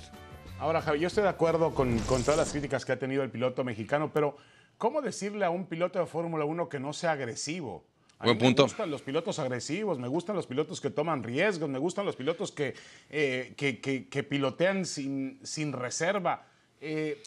[0.58, 3.30] Ahora, Javi, yo estoy de acuerdo con, con todas las críticas que ha tenido el
[3.30, 4.36] piloto mexicano, pero
[4.76, 7.84] ¿cómo decirle a un piloto de Fórmula 1 que no sea agresivo?
[8.24, 8.62] Buen punto.
[8.62, 12.16] Me gustan los pilotos agresivos, me gustan los pilotos que toman riesgos, me gustan los
[12.16, 12.74] pilotos que,
[13.10, 16.46] eh, que, que- que pilotean sin, sin reserva.
[16.80, 17.22] Eh,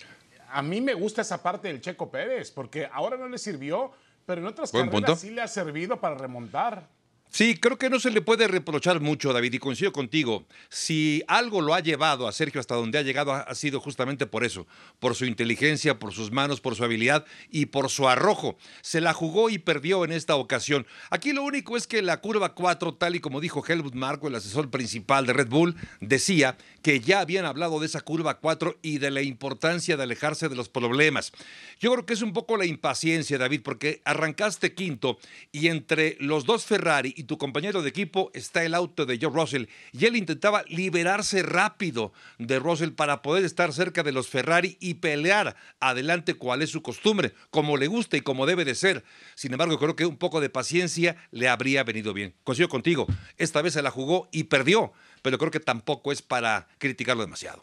[0.50, 3.92] a mí me gusta esa parte del Checo Pérez, porque ahora no le sirvió,
[4.26, 5.16] pero en otras Buen carreras punto.
[5.22, 6.88] sí le ha servido para remontar.
[7.32, 10.46] Sí, creo que no se le puede reprochar mucho, David, y coincido contigo.
[10.70, 14.44] Si algo lo ha llevado a Sergio hasta donde ha llegado, ha sido justamente por
[14.44, 14.66] eso,
[15.00, 18.58] por su inteligencia, por sus manos, por su habilidad y por su arrojo.
[18.82, 20.88] Se la jugó y perdió en esta ocasión.
[21.12, 24.36] Aquí lo único es que la curva 4, tal y como dijo Helmut Marko, el
[24.36, 28.98] asesor principal de Red Bull, decía que ya habían hablado de esa curva 4 y
[28.98, 31.32] de la importancia de alejarse de los problemas.
[31.80, 35.20] Yo creo que es un poco la impaciencia, David, porque arrancaste quinto
[35.52, 39.38] y entre los dos Ferrari y tu compañero de equipo está el auto de George
[39.38, 44.78] Russell y él intentaba liberarse rápido de Russell para poder estar cerca de los Ferrari
[44.80, 49.04] y pelear adelante cual es su costumbre, como le gusta y como debe de ser.
[49.36, 52.36] Sin embargo, creo que un poco de paciencia le habría venido bien.
[52.46, 53.06] Coincido contigo,
[53.38, 57.62] esta vez se la jugó y perdió, pero creo que tampoco es para criticarlo demasiado.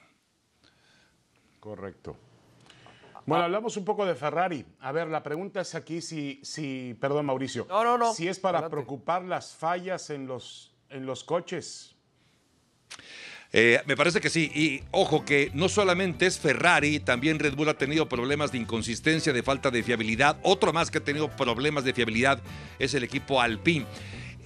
[1.61, 2.19] Correcto.
[3.27, 4.65] Bueno, hablamos un poco de Ferrari.
[4.81, 8.15] A ver, la pregunta es aquí si, si perdón Mauricio, No, no, no.
[8.15, 8.75] si es para Adelante.
[8.77, 11.97] preocupar las fallas en los, en los coches.
[13.53, 14.51] Eh, me parece que sí.
[14.55, 19.33] Y ojo que no solamente es Ferrari, también Red Bull ha tenido problemas de inconsistencia,
[19.33, 20.39] de falta de fiabilidad.
[20.43, 22.41] Otro más que ha tenido problemas de fiabilidad
[22.79, 23.87] es el equipo Alpine.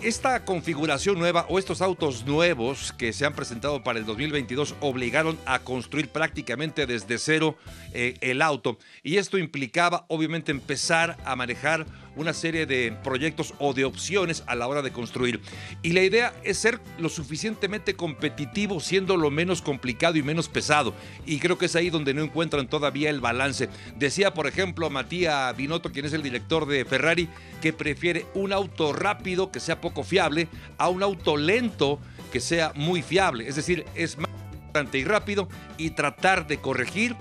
[0.02, 5.38] Esta configuración nueva o estos autos nuevos que se han presentado para el 2022 obligaron
[5.44, 7.56] a construir prácticamente desde cero
[7.92, 8.78] eh, el auto.
[9.02, 11.86] Y esto implicaba obviamente empezar a manejar
[12.16, 15.40] una serie de proyectos o de opciones a la hora de construir.
[15.82, 20.94] Y la idea es ser lo suficientemente competitivo siendo lo menos complicado y menos pesado.
[21.26, 23.68] Y creo que es ahí donde no encuentran todavía el balance.
[23.96, 27.28] Decía, por ejemplo, Matías Binotto, quien es el director de Ferrari,
[27.60, 31.98] que prefiere un auto rápido que sea poco fiable a un auto lento
[32.32, 33.48] que sea muy fiable.
[33.48, 37.16] Es decir, es más importante y rápido y tratar de corregir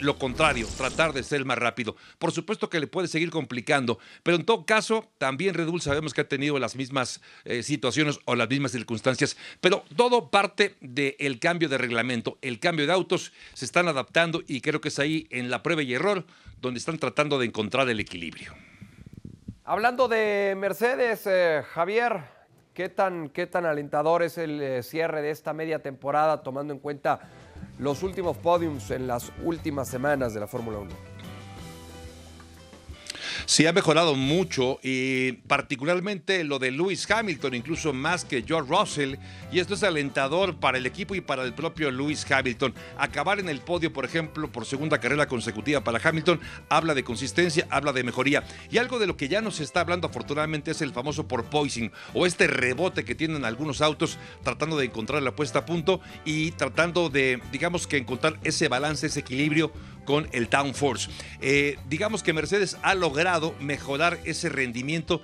[0.00, 1.96] lo contrario, tratar de ser más rápido.
[2.18, 6.12] Por supuesto que le puede seguir complicando, pero en todo caso, también Red Bull sabemos
[6.12, 11.38] que ha tenido las mismas eh, situaciones o las mismas circunstancias, pero todo parte del
[11.38, 15.26] cambio de reglamento, el cambio de autos, se están adaptando y creo que es ahí
[15.30, 16.24] en la prueba y error
[16.60, 18.52] donde están tratando de encontrar el equilibrio.
[19.64, 22.22] Hablando de Mercedes, eh, Javier,
[22.74, 26.80] ¿qué tan, ¿qué tan alentador es el eh, cierre de esta media temporada tomando en
[26.80, 27.20] cuenta
[27.78, 31.17] los últimos podiums en las últimas semanas de la Fórmula 1?
[33.48, 39.14] Sí, ha mejorado mucho y particularmente lo de Lewis Hamilton, incluso más que George Russell.
[39.50, 42.74] Y esto es alentador para el equipo y para el propio Lewis Hamilton.
[42.98, 47.66] Acabar en el podio, por ejemplo, por segunda carrera consecutiva para Hamilton, habla de consistencia,
[47.70, 48.44] habla de mejoría.
[48.70, 52.26] Y algo de lo que ya nos está hablando afortunadamente es el famoso porpoising o
[52.26, 57.08] este rebote que tienen algunos autos tratando de encontrar la puesta a punto y tratando
[57.08, 59.72] de, digamos que encontrar ese balance, ese equilibrio
[60.08, 61.10] con el Downforce.
[61.42, 65.20] Eh, digamos que Mercedes ha logrado mejorar ese rendimiento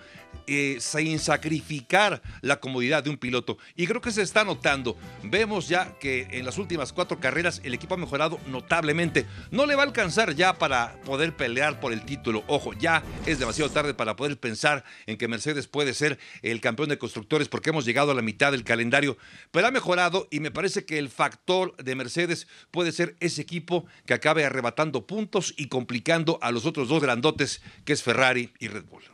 [0.47, 3.59] eh, sin sacrificar la comodidad de un piloto.
[3.77, 4.97] Y creo que se está notando.
[5.23, 9.27] Vemos ya que en las últimas cuatro carreras el equipo ha mejorado notablemente.
[9.51, 12.45] No le va a alcanzar ya para poder pelear por el título.
[12.47, 16.89] Ojo, ya es demasiado tarde para poder pensar en que Mercedes puede ser el campeón
[16.89, 19.17] de constructores porque hemos llegado a la mitad del calendario.
[19.51, 23.87] Pero ha mejorado y me parece que el factor de Mercedes puede ser ese equipo
[24.07, 28.69] que acabe arrebatando puntos y complicando a los otros dos grandotes que es Ferrari y
[28.69, 29.14] Red Bull.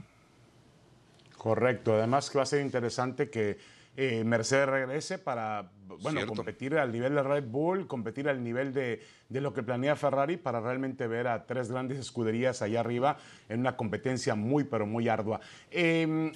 [1.41, 1.95] Correcto.
[1.95, 3.57] Además que va a ser interesante que
[3.97, 5.71] eh, Mercedes regrese para
[6.03, 9.01] bueno, competir al nivel de Red Bull, competir al nivel de,
[9.31, 13.17] lo que planea Ferrari para realmente ver a tres grandes escuderías allá arriba
[13.49, 15.41] en una competencia muy, pero muy ardua.
[15.71, 16.31] Em,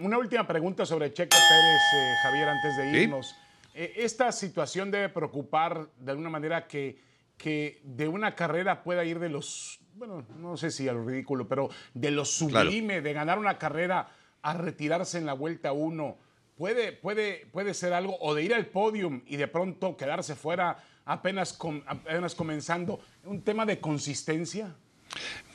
[0.00, 3.36] una última pregunta sobre Checo Pérez, eh, Javier, antes de irnos.
[3.74, 6.98] Eh, esta situación debe preocupar de alguna manera que,
[7.36, 11.46] que de una carrera pueda ir de los, bueno, no sé si a lo ridículo,
[11.46, 14.08] pero de lo sublime, de ganar una carrera
[14.46, 16.16] a retirarse en la vuelta 1,
[16.56, 20.84] puede, puede, puede ser algo, o de ir al podium y de pronto quedarse fuera
[21.04, 24.76] apenas, apenas comenzando, un tema de consistencia.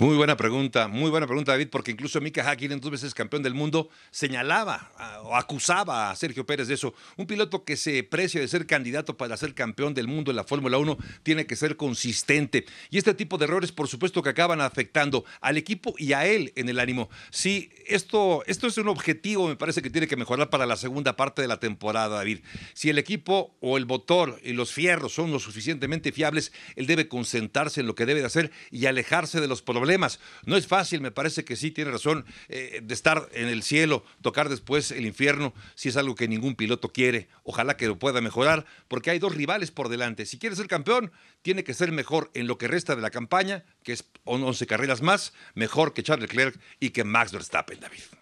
[0.02, 3.54] Muy buena pregunta, muy buena pregunta, David, porque incluso Mika Hakkinen, dos veces campeón del
[3.54, 4.92] mundo, señalaba
[5.26, 6.96] o acusaba a Sergio Pérez de eso.
[7.18, 10.44] Un piloto que se precia de ser candidato para ser campeón del mundo en la
[10.44, 12.66] Fórmula 1 tiene que ser consistente.
[12.90, 16.52] Y este tipo de errores, por supuesto, que acaban afectando al equipo y a él
[16.56, 17.10] en el ánimo.
[17.30, 21.16] Sí, esto, esto es un objetivo, me parece que tiene que mejorar para la segunda
[21.16, 22.40] parte de la temporada, David.
[22.74, 27.08] Si el equipo o el motor y los fierros son lo suficientemente fiables, él debe
[27.08, 30.20] concentrarse en lo que debe de hacer y alejarse de los problemas.
[30.46, 34.06] No es fácil, me parece que sí tiene razón, eh, de estar en el cielo,
[34.22, 37.28] tocar después el infierno, si es algo que ningún piloto quiere.
[37.44, 40.26] Ojalá que lo pueda mejorar, porque hay dos rivales por delante.
[40.26, 43.66] Si quiere ser campeón, tiene que ser mejor en lo que resta de la campaña,
[43.84, 48.21] que es 11 carreras más, mejor que Charles Leclerc y que Max Verstappen, David.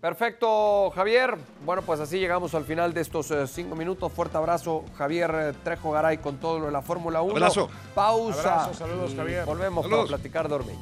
[0.00, 1.36] Perfecto, Javier.
[1.64, 4.12] Bueno, pues así llegamos al final de estos eh, cinco minutos.
[4.12, 7.32] Fuerte abrazo, Javier eh, Trejo Garay, con todo lo de la Fórmula 1.
[7.32, 7.68] Abrazo.
[7.96, 8.72] Pausa.
[8.74, 9.44] saludos, Javier.
[9.44, 10.78] Volvemos para platicar de Ormeño.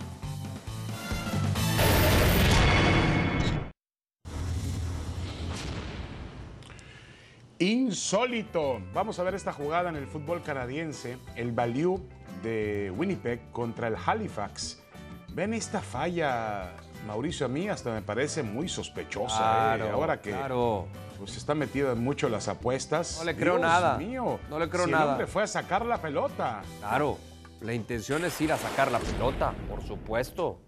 [7.58, 8.82] Insólito.
[8.92, 11.16] Vamos a ver esta jugada en el fútbol canadiense.
[11.36, 12.02] El value
[12.42, 14.82] de Winnipeg contra el Halifax.
[15.28, 16.72] Ven esta falla,
[17.06, 19.76] Mauricio, a mí hasta me parece muy sospechosa.
[19.76, 19.90] ¿eh?
[19.90, 20.88] Ahora que claro.
[21.18, 23.16] pues, está metido en mucho las apuestas.
[23.18, 23.96] No le creo nada.
[23.96, 24.40] mío.
[24.50, 25.04] No le creo si nada.
[25.04, 26.62] El hombre fue a sacar la pelota.
[26.80, 27.18] Claro.
[27.60, 30.60] La intención es ir a sacar la pelota, por supuesto.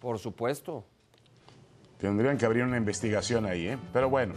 [0.00, 0.84] Por supuesto.
[1.98, 3.78] Tendrían que abrir una investigación ahí, ¿eh?
[3.92, 4.34] Pero bueno.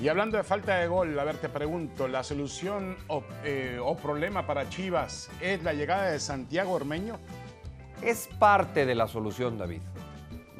[0.00, 3.96] Y hablando de falta de gol, a ver, te pregunto, ¿la solución o, eh, o
[3.96, 7.18] problema para Chivas es la llegada de Santiago Ormeño?
[8.02, 9.80] Es parte de la solución, David.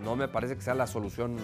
[0.02, 1.36] No me parece que sea la solución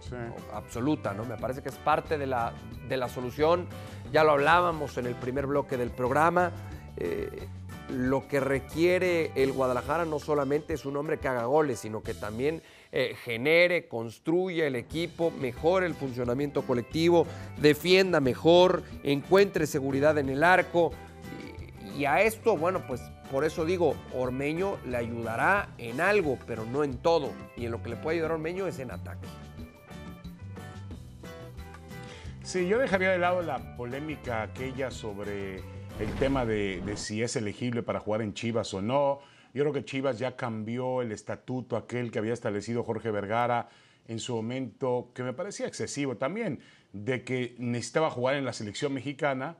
[0.00, 0.16] Sí.
[0.52, 1.24] absoluta, ¿no?
[1.24, 2.52] Me parece que es parte de la,
[2.88, 3.66] de la solución.
[4.12, 6.52] Ya lo hablábamos en el primer bloque del programa.
[6.98, 7.48] Eh,
[7.88, 12.12] lo que requiere el Guadalajara no solamente es un hombre que haga goles, sino que
[12.12, 12.62] también
[12.92, 20.44] eh, genere, construya el equipo, mejore el funcionamiento colectivo, defienda mejor, encuentre seguridad en el
[20.44, 20.92] arco.
[21.96, 23.00] Y, y a esto, bueno, pues
[23.34, 27.32] por eso digo, Ormeño le ayudará en algo, pero no en todo.
[27.56, 29.26] Y en lo que le puede ayudar a Ormeño es en ataque.
[32.44, 35.56] Sí, yo dejaría de lado la polémica aquella sobre
[35.98, 39.18] el tema de, de, si es elegible para jugar en Chivas o no.
[39.52, 43.68] Yo creo que Chivas ya cambió el estatuto aquel que había establecido Jorge Vergara
[44.06, 46.60] en su momento, que me parecía excesivo también,
[46.92, 49.56] de que necesitaba jugar en la selección mexicana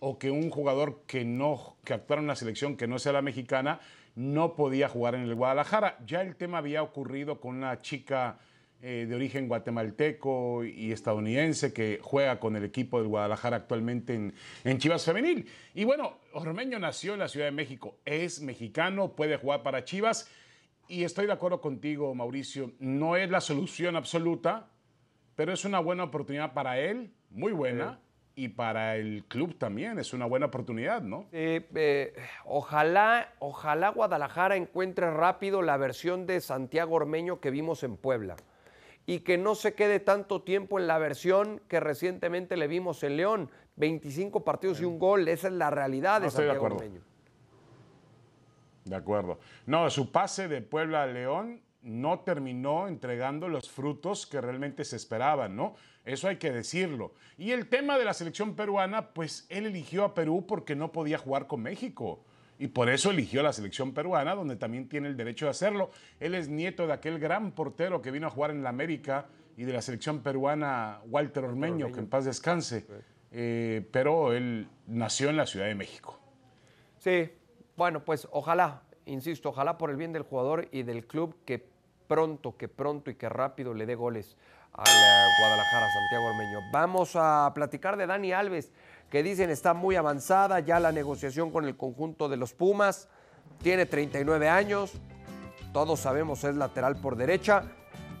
[0.00, 3.22] o que un jugador que no que actuara en una selección que no sea la
[3.22, 3.80] mexicana
[4.14, 5.98] no podía jugar en el Guadalajara.
[6.04, 8.38] Ya el tema había ocurrido con una chica
[8.80, 14.34] eh, de origen guatemalteco y estadounidense que juega con el equipo del Guadalajara actualmente en,
[14.64, 15.48] en, Chivas Femenil.
[15.74, 20.30] Y bueno, Ormeño nació en la Ciudad de México, es mexicano, puede jugar para Chivas.
[20.86, 24.70] Y estoy de acuerdo contigo, Mauricio, no es la solución absoluta,
[25.34, 28.00] pero es una buena oportunidad para él, muy buena.
[28.38, 31.26] Y para el club también es una buena oportunidad, ¿no?
[31.32, 32.14] Eh, eh,
[32.44, 38.36] ojalá, ojalá Guadalajara encuentre rápido la versión de Santiago Ormeño que vimos en Puebla
[39.06, 43.16] y que no se quede tanto tiempo en la versión que recientemente le vimos en
[43.16, 43.50] León.
[43.74, 46.76] 25 partidos y un gol, esa es la realidad de Santiago de acuerdo.
[46.76, 47.00] Ormeño.
[48.84, 49.40] De acuerdo.
[49.66, 54.96] No, su pase de Puebla a León no terminó entregando los frutos que realmente se
[54.96, 55.74] esperaban, ¿no?
[56.04, 57.14] Eso hay que decirlo.
[57.36, 61.18] Y el tema de la selección peruana, pues él eligió a Perú porque no podía
[61.18, 62.24] jugar con México.
[62.58, 65.90] Y por eso eligió la selección peruana, donde también tiene el derecho de hacerlo.
[66.18, 69.26] Él es nieto de aquel gran portero que vino a jugar en la América
[69.56, 71.94] y de la selección peruana, Walter Ormeño, Ormeño.
[71.94, 72.86] que en paz descanse.
[73.30, 76.18] Eh, pero él nació en la Ciudad de México.
[76.98, 77.30] Sí,
[77.76, 81.68] bueno, pues ojalá, insisto, ojalá por el bien del jugador y del club que
[82.08, 84.36] pronto, que pronto y que rápido le dé goles
[84.72, 84.86] al
[85.38, 86.58] Guadalajara, Santiago Ormeño.
[86.72, 88.72] Vamos a platicar de Dani Alves,
[89.10, 93.08] que dicen está muy avanzada ya la negociación con el conjunto de los Pumas.
[93.62, 94.94] Tiene 39 años,
[95.72, 97.64] todos sabemos es lateral por derecha.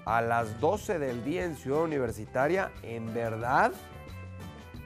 [0.04, 3.72] A las 12 del día en Ciudad Universitaria, ¿en verdad?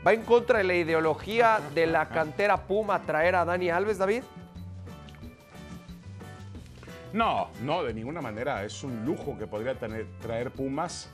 [0.05, 4.25] ¿Va en contra de la ideología de la cantera Puma traer a Dani Alves, David?
[7.13, 8.65] No, no, de ninguna manera.
[8.65, 11.11] Es un lujo que podría traer Pumas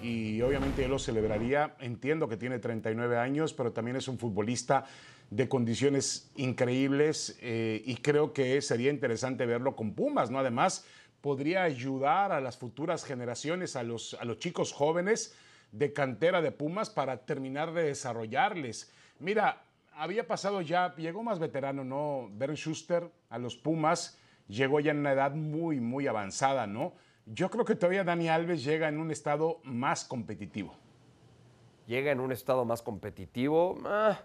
[0.00, 1.74] y obviamente él lo celebraría.
[1.80, 4.84] Entiendo que tiene 39 años, pero también es un futbolista
[5.28, 10.38] de condiciones increíbles eh, y creo que sería interesante verlo con Pumas, ¿no?
[10.38, 10.86] Además,
[11.20, 15.34] podría ayudar a las futuras generaciones, a los, a los chicos jóvenes
[15.72, 18.92] de cantera de Pumas para terminar de desarrollarles.
[19.18, 22.28] Mira, había pasado ya, llegó más veterano, ¿no?
[22.32, 24.16] Bern Schuster a los Pumas,
[24.50, 26.92] llegó ya en una edad muy, muy avanzada, ¿no?
[27.26, 30.74] Yo creo que todavía Dani Alves llega en un estado más competitivo.
[31.86, 33.78] Llega en un estado más competitivo.
[33.84, 34.18] Ah,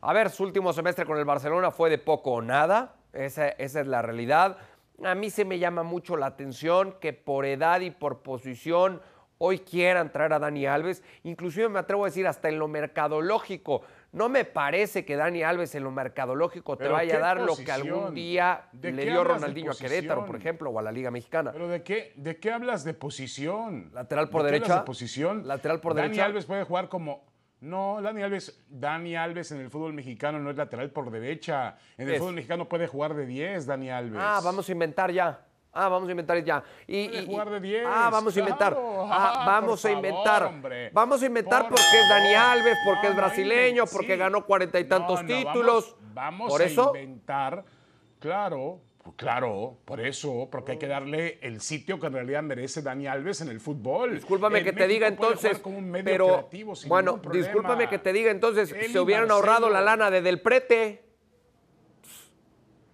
[0.00, 2.96] a ver, su último semestre con el Barcelona fue de poco o nada.
[3.12, 4.58] Esa, esa, es la realidad.
[5.04, 9.00] A mí se me llama mucho la atención que por edad y por posición
[9.42, 11.02] hoy quieran traer a Dani Alves.
[11.24, 13.82] Inclusive me atrevo a decir hasta en lo mercadológico.
[14.12, 17.58] No me parece que Dani Alves en lo mercadológico te vaya a dar posición?
[17.58, 21.10] lo que algún día le dio Ronaldinho a Querétaro, por ejemplo, o a la Liga
[21.10, 21.52] Mexicana.
[21.52, 23.90] ¿Pero de qué, de qué hablas de posición?
[23.94, 24.80] Lateral por ¿De derecha.
[24.80, 25.48] de posición?
[25.48, 26.26] Lateral por Dani derecha.
[26.26, 27.28] Alves puede jugar como...
[27.60, 31.76] No, Dani Alves, Dani Alves en el fútbol mexicano no es lateral por derecha.
[31.98, 32.20] En el Es.
[32.20, 34.18] fútbol mexicano puede jugar de 10, Dani Alves.
[34.22, 35.46] Ah, vamos a inventar ya.
[35.72, 36.62] Ah, vamos a inventar ya.
[36.86, 38.72] Y, y- jugar de 10, Ah, vamos a inventar.
[38.72, 39.06] claro.
[39.10, 40.50] Ah, vamos a inventar.
[40.92, 42.34] Vamos a inventar Por porque es Dani.
[42.34, 44.18] Alves, porque No, es brasileño, porque sí.
[44.18, 45.94] ganó cuarenta y tantos No, títulos.
[46.00, 47.64] Vamos, vamos por a eso, inventar,
[48.18, 48.80] claro,
[49.16, 53.40] claro, por eso, porque hay que darle el sitio que en realidad merece Dani Alves
[53.40, 54.14] en el fútbol.
[54.14, 57.98] discúlpame En que te diga entonces, como un medio pero creativo sin bueno, discúlpame que
[57.98, 59.34] te diga entonces, Él se hubieran Marcelo.
[59.52, 61.09] ahorrado la lana de Del Prete.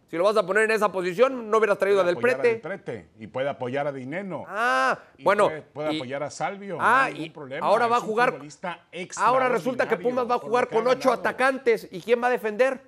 [0.09, 2.49] Si lo vas a poner en esa posición, no hubieras traído a Del a Prete.
[2.49, 4.45] Del Prete y puede apoyar a Dineno.
[4.47, 5.47] Ah, Y bueno.
[5.49, 6.79] puede, puede y- apoyar a Salvio.
[6.81, 7.67] Ah, no hay ningún y problema.
[7.67, 8.39] ahora va a jugar.
[9.17, 11.89] Ahora resulta que Pumas va a jugar con ocho atacantes.
[11.91, 12.81] ¿Y quién va a defender?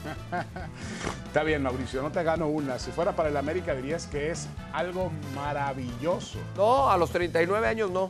[1.26, 2.78] Está bien, Mauricio, no te gano una.
[2.78, 6.38] Si fuera para el América dirías que es algo maravilloso.
[6.56, 8.08] No, a los 39 años no.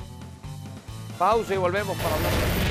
[1.18, 2.69] Pausa y volvemos para hablar.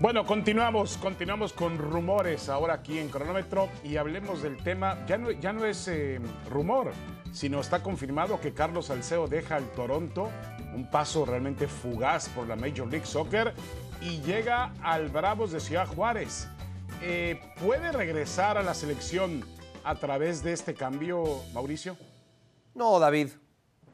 [0.00, 5.04] Bueno, continuamos, continuamos con rumores ahora aquí en cronómetro y hablemos del tema.
[5.06, 6.92] Ya no, ya no es eh, rumor,
[7.32, 10.30] sino está confirmado que Carlos Salceo deja el Toronto
[10.74, 13.52] un paso realmente fugaz por la Major League Soccer
[14.00, 16.48] y llega al Bravos de Ciudad Juárez.
[17.02, 19.44] Eh, ¿Puede regresar a la selección
[19.84, 21.98] a través de este cambio, Mauricio?
[22.74, 23.32] No, David.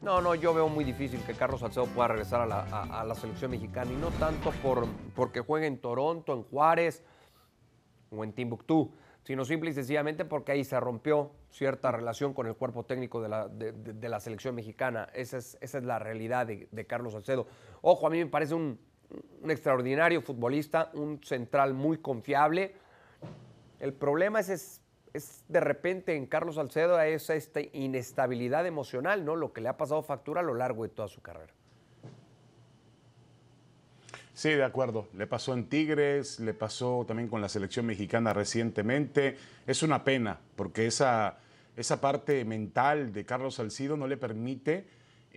[0.03, 3.90] No, no, yo veo muy difícil que Carlos Salcedo pueda regresar a la, selección mexicana
[3.90, 7.03] y no tanto por, porque juegue en Toronto, en Juárez
[8.11, 8.92] o en Timbuktu,
[9.24, 14.09] sino simple y sencillamente porque ahí se rompió cierta relación con el cuerpo técnico de
[14.09, 15.09] la, selección mexicana.
[15.14, 17.47] Esa es, la realidad de, Carlos Salcedo.
[17.80, 18.78] Ojo, a mí me parece un,
[19.49, 22.74] extraordinario futbolista, un central muy confiable.
[23.80, 24.80] El problema es,
[25.49, 29.37] de repente en Carlos Salcedo es esta inestabilidad emocional, ¿no?
[29.37, 31.53] Lo que le ha pasado factura a lo largo de toda su carrera.
[34.35, 35.09] Sí, de acuerdo.
[35.17, 39.39] Le pasó en Tigres, le pasó también con la selección mexicana recientemente.
[39.67, 41.39] Es una pena, porque esa,
[41.75, 44.87] esa parte mental de Carlos Salcedo no le permite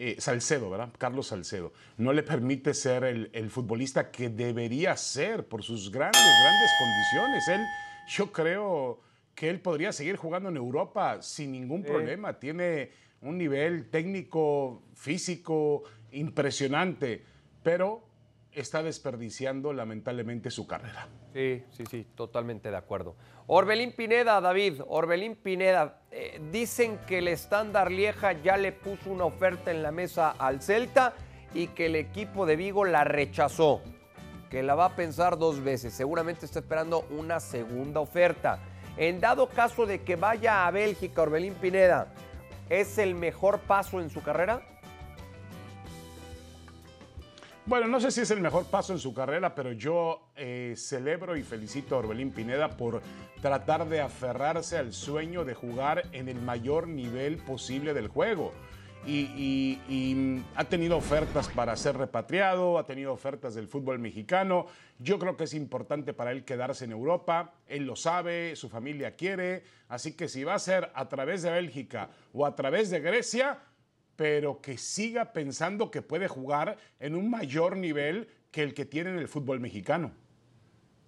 [0.02, 0.90] eh, Salcedo, ¿verdad?
[0.98, 6.72] Carlos Salcedo, no le permite ser el, futbolista que debería ser por sus grandes, grandes
[6.80, 7.48] condiciones.
[7.50, 7.62] Él,
[8.08, 9.02] yo creo
[9.40, 12.38] que él podría seguir jugando en Europa sin ningún problema.
[12.38, 17.24] Tiene un nivel técnico, físico impresionante,
[17.64, 18.04] pero
[18.52, 21.08] está desperdiciando lamentablemente su carrera.
[21.32, 23.16] Sí, sí, sí, totalmente de acuerdo.
[23.48, 29.24] Orbelín Pineda, David, Orbelín Pineda, eh, dicen que el estándar Lieja ya le puso una
[29.24, 31.14] oferta en la mesa al Celta
[31.54, 33.82] y que el equipo de Vigo la rechazó,
[34.50, 38.60] que la va a pensar dos veces, seguramente está esperando una segunda oferta.
[39.00, 42.14] En dado caso de que vaya a Bélgica, Orbelín Pineda,
[42.70, 44.62] ¿es el mejor paso en su carrera?
[47.66, 51.38] Bueno, no sé si es el mejor paso en su carrera, pero yo eh, celebro
[51.38, 53.02] y felicito a Orbelín Pineda por
[53.42, 58.52] tratar de aferrarse al sueño de jugar en el mayor nivel posible del juego.
[59.06, 64.68] Y, y, ha tenido ofertas para ser repatriado, ha tenido ofertas del fútbol mexicano.
[65.00, 67.54] Yo creo que es importante para él quedarse en Europa.
[67.68, 69.64] Él lo sabe, su familia quiere.
[69.88, 73.60] Así que si va a ser a través de Bélgica o a través de Grecia,
[74.16, 79.12] pero que siga pensando que puede jugar en un mayor nivel que el que tiene
[79.12, 80.12] en el fútbol mexicano.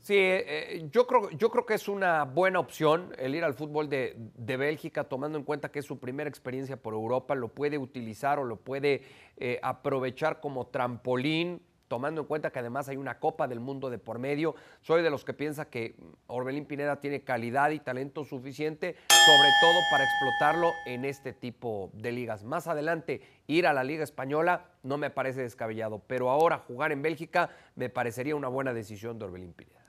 [0.01, 3.53] Sí, eh, eh, yo, creo, yo creo que es una buena opción el ir al
[3.53, 7.77] fútbol de, Bélgica, tomando en cuenta que es su primera experiencia por Europa, lo puede
[7.77, 9.03] utilizar o lo puede
[9.37, 13.99] eh, aprovechar como trampolín tomando en cuenta que además hay una Copa del Mundo de
[13.99, 14.55] por medio.
[14.79, 15.95] Soy de los que piensa que
[16.27, 22.13] Orbelín Pineda tiene calidad y talento suficiente, sobre todo para explotarlo en este tipo de
[22.13, 22.45] ligas.
[22.45, 27.01] Más adelante, ir a la Liga Española no me parece descabellado, pero ahora jugar en
[27.01, 29.81] Bélgica me parecería una buena decisión de Orbelín Pineda.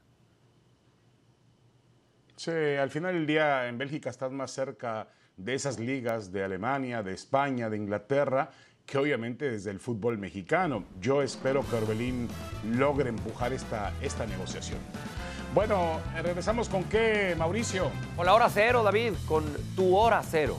[2.45, 7.01] Sí, al final del día en Bélgica estás más cerca de esas ligas de Alemania,
[7.01, 8.51] de España, de Inglaterra
[8.85, 10.83] que obviamente desde el fútbol mexicano.
[11.01, 12.27] Yo espero que Orbelín
[12.65, 14.81] logre empujar esta, esta negociación.
[15.55, 17.93] Bueno, regresamos con qué, Mauricio.
[18.17, 19.45] Con la hora cero, David, con
[19.77, 20.57] tu hora cero.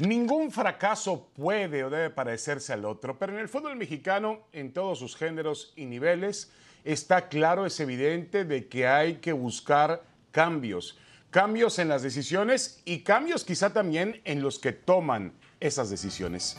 [0.00, 4.98] Ningún fracaso puede o debe parecerse al otro, pero en el fútbol mexicano, en todos
[4.98, 6.50] sus géneros y niveles,
[6.84, 10.98] está claro, es evidente de que hay que buscar cambios.
[11.30, 16.56] Cambios en las decisiones y cambios quizá también en los que toman esas decisiones.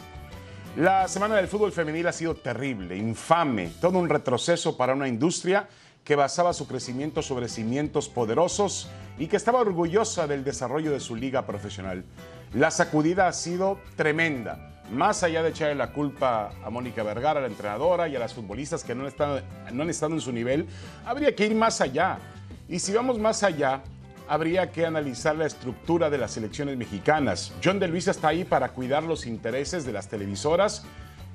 [0.77, 5.67] La semana del fútbol femenil ha sido terrible, infame, todo un retroceso para una industria
[6.03, 8.87] que basaba su crecimiento sobre cimientos poderosos
[9.17, 12.05] y que estaba orgullosa del desarrollo de su liga profesional.
[12.53, 17.47] La sacudida ha sido tremenda más allá de echarle la culpa a Mónica Vergara, la
[17.47, 19.41] entrenadora, y a las futbolistas que no han, estado,
[19.71, 20.67] no han estado en su nivel,
[21.05, 22.19] habría que ir más allá.
[22.67, 23.81] Y si vamos más allá,
[24.27, 27.53] habría que analizar la estructura de las elecciones mexicanas.
[27.63, 30.83] John de Luisa está ahí para cuidar los intereses de las televisoras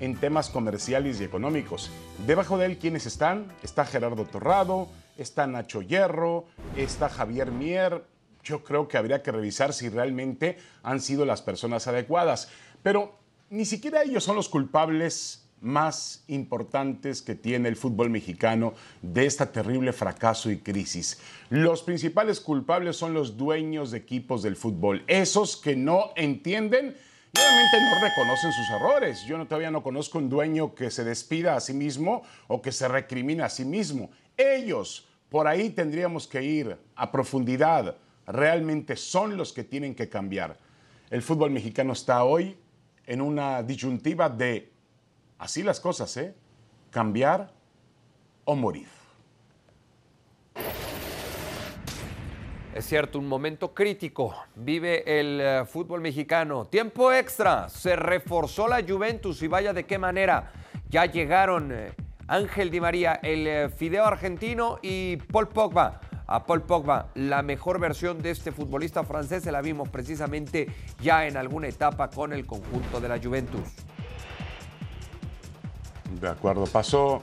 [0.00, 1.90] en temas comerciales y económicos.
[2.26, 3.46] Debajo de él, ¿quiénes están?
[3.62, 6.44] Está Gerardo Torrado, está Nacho Hierro,
[6.76, 8.04] está Javier Mier.
[8.46, 12.48] Yo creo que habría que revisar si realmente han sido las personas adecuadas.
[12.80, 13.18] Pero
[13.50, 19.46] ni siquiera ellos son los culpables más importantes que tiene el fútbol mexicano de este
[19.46, 21.18] terrible fracaso y crisis.
[21.50, 26.94] Los principales culpables son los dueños de equipos del fútbol, esos que no entienden
[27.34, 29.24] y obviamente no reconocen sus errores.
[29.26, 32.70] Yo no, todavía no conozco un dueño que se despida a sí mismo o que
[32.70, 34.10] se recrimina a sí mismo.
[34.36, 37.96] Ellos, por ahí tendríamos que ir a profundidad.
[38.26, 40.58] Realmente son los que tienen que cambiar.
[41.10, 42.56] El fútbol mexicano está hoy
[43.06, 44.72] en una disyuntiva de,
[45.38, 46.34] así las cosas, ¿eh?
[46.90, 47.52] Cambiar
[48.44, 48.88] o morir.
[52.76, 54.34] Es cierto, un momento crítico.
[54.54, 56.66] Vive el eh, fútbol mexicano.
[56.66, 57.70] Tiempo extra.
[57.70, 60.52] Se reforzó la Juventus y vaya de qué manera.
[60.90, 61.92] Ya llegaron eh,
[62.28, 66.00] Ángel Di María, el eh, fideo argentino y Paul Pogba.
[66.28, 70.66] A Paul Pogba, la mejor versión de este futbolista francés se la vimos precisamente
[71.00, 73.62] ya en alguna etapa con el conjunto de la Juventus.
[76.20, 77.22] De acuerdo, pasó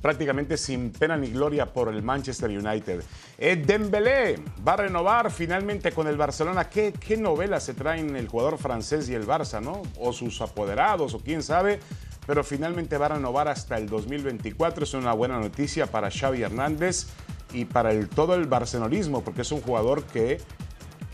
[0.00, 3.02] prácticamente sin pena ni gloria por el Manchester United.
[3.38, 6.68] Eh, Dembélé va a renovar finalmente con el Barcelona.
[6.68, 9.82] ¿Qué, ¿Qué novela se traen el jugador francés y el Barça, no?
[9.98, 11.80] O sus apoderados, o quién sabe.
[12.26, 14.84] Pero finalmente va a renovar hasta el 2024.
[14.84, 17.06] Es una buena noticia para Xavi Hernández
[17.56, 20.42] y para el, todo el barcelonismo, porque es un jugador que,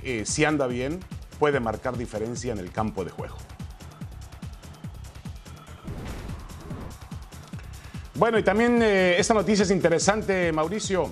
[0.02, 0.98] eh, si anda bien,
[1.38, 3.36] puede marcar diferencia en el campo de juego.
[8.16, 11.10] Bueno, y también eh, esta noticia es interesante, Mauricio.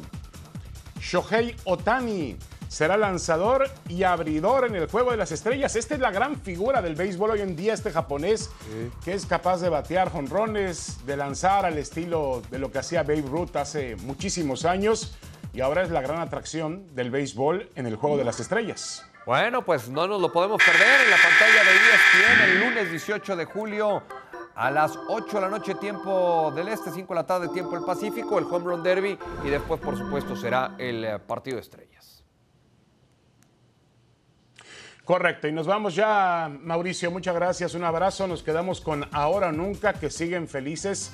[1.00, 2.36] Shohei Otani
[2.70, 5.74] será lanzador y abridor en el Juego de las Estrellas.
[5.74, 8.48] Esta es la gran figura del béisbol hoy en día, este japonés,
[9.04, 13.22] que es capaz de batear jonrones, de lanzar al estilo de lo que hacía Babe
[13.22, 15.18] Ruth hace muchísimos años.
[15.52, 19.04] Y ahora es la gran atracción del béisbol en el Juego de las Estrellas.
[19.26, 23.34] Bueno, pues no nos lo podemos perder en la pantalla de ESPN el lunes 18
[23.34, 24.02] de julio
[24.54, 27.84] a las 8 de la noche tiempo del Este, 5 de la tarde tiempo del
[27.84, 32.09] Pacífico, el Home Run Derby y después por supuesto será el eh, partido de estrellas.
[35.04, 39.52] Correcto, y nos vamos ya, Mauricio, muchas gracias, un abrazo, nos quedamos con Ahora o
[39.52, 41.12] Nunca, que siguen felices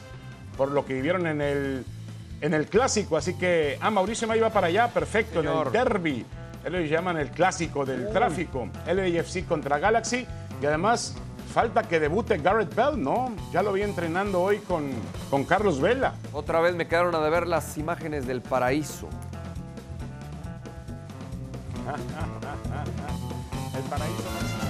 [0.57, 1.84] por lo que vivieron en el,
[2.41, 6.26] en el clásico, así que, ah, Mauricio me iba para allá, perfecto, en el derby,
[6.66, 10.26] ellos llaman el clásico del tráfico, LAFC contra Galaxy,
[10.61, 11.16] y además
[11.53, 13.34] falta que debute Garrett Bell, ¿no?
[13.53, 14.91] Ya lo vi entrenando hoy con,
[15.30, 16.14] con Carlos Vela.
[16.32, 19.09] Otra vez me quedaron a ver las imágenes del paraíso.
[23.77, 24.65] el paraíso.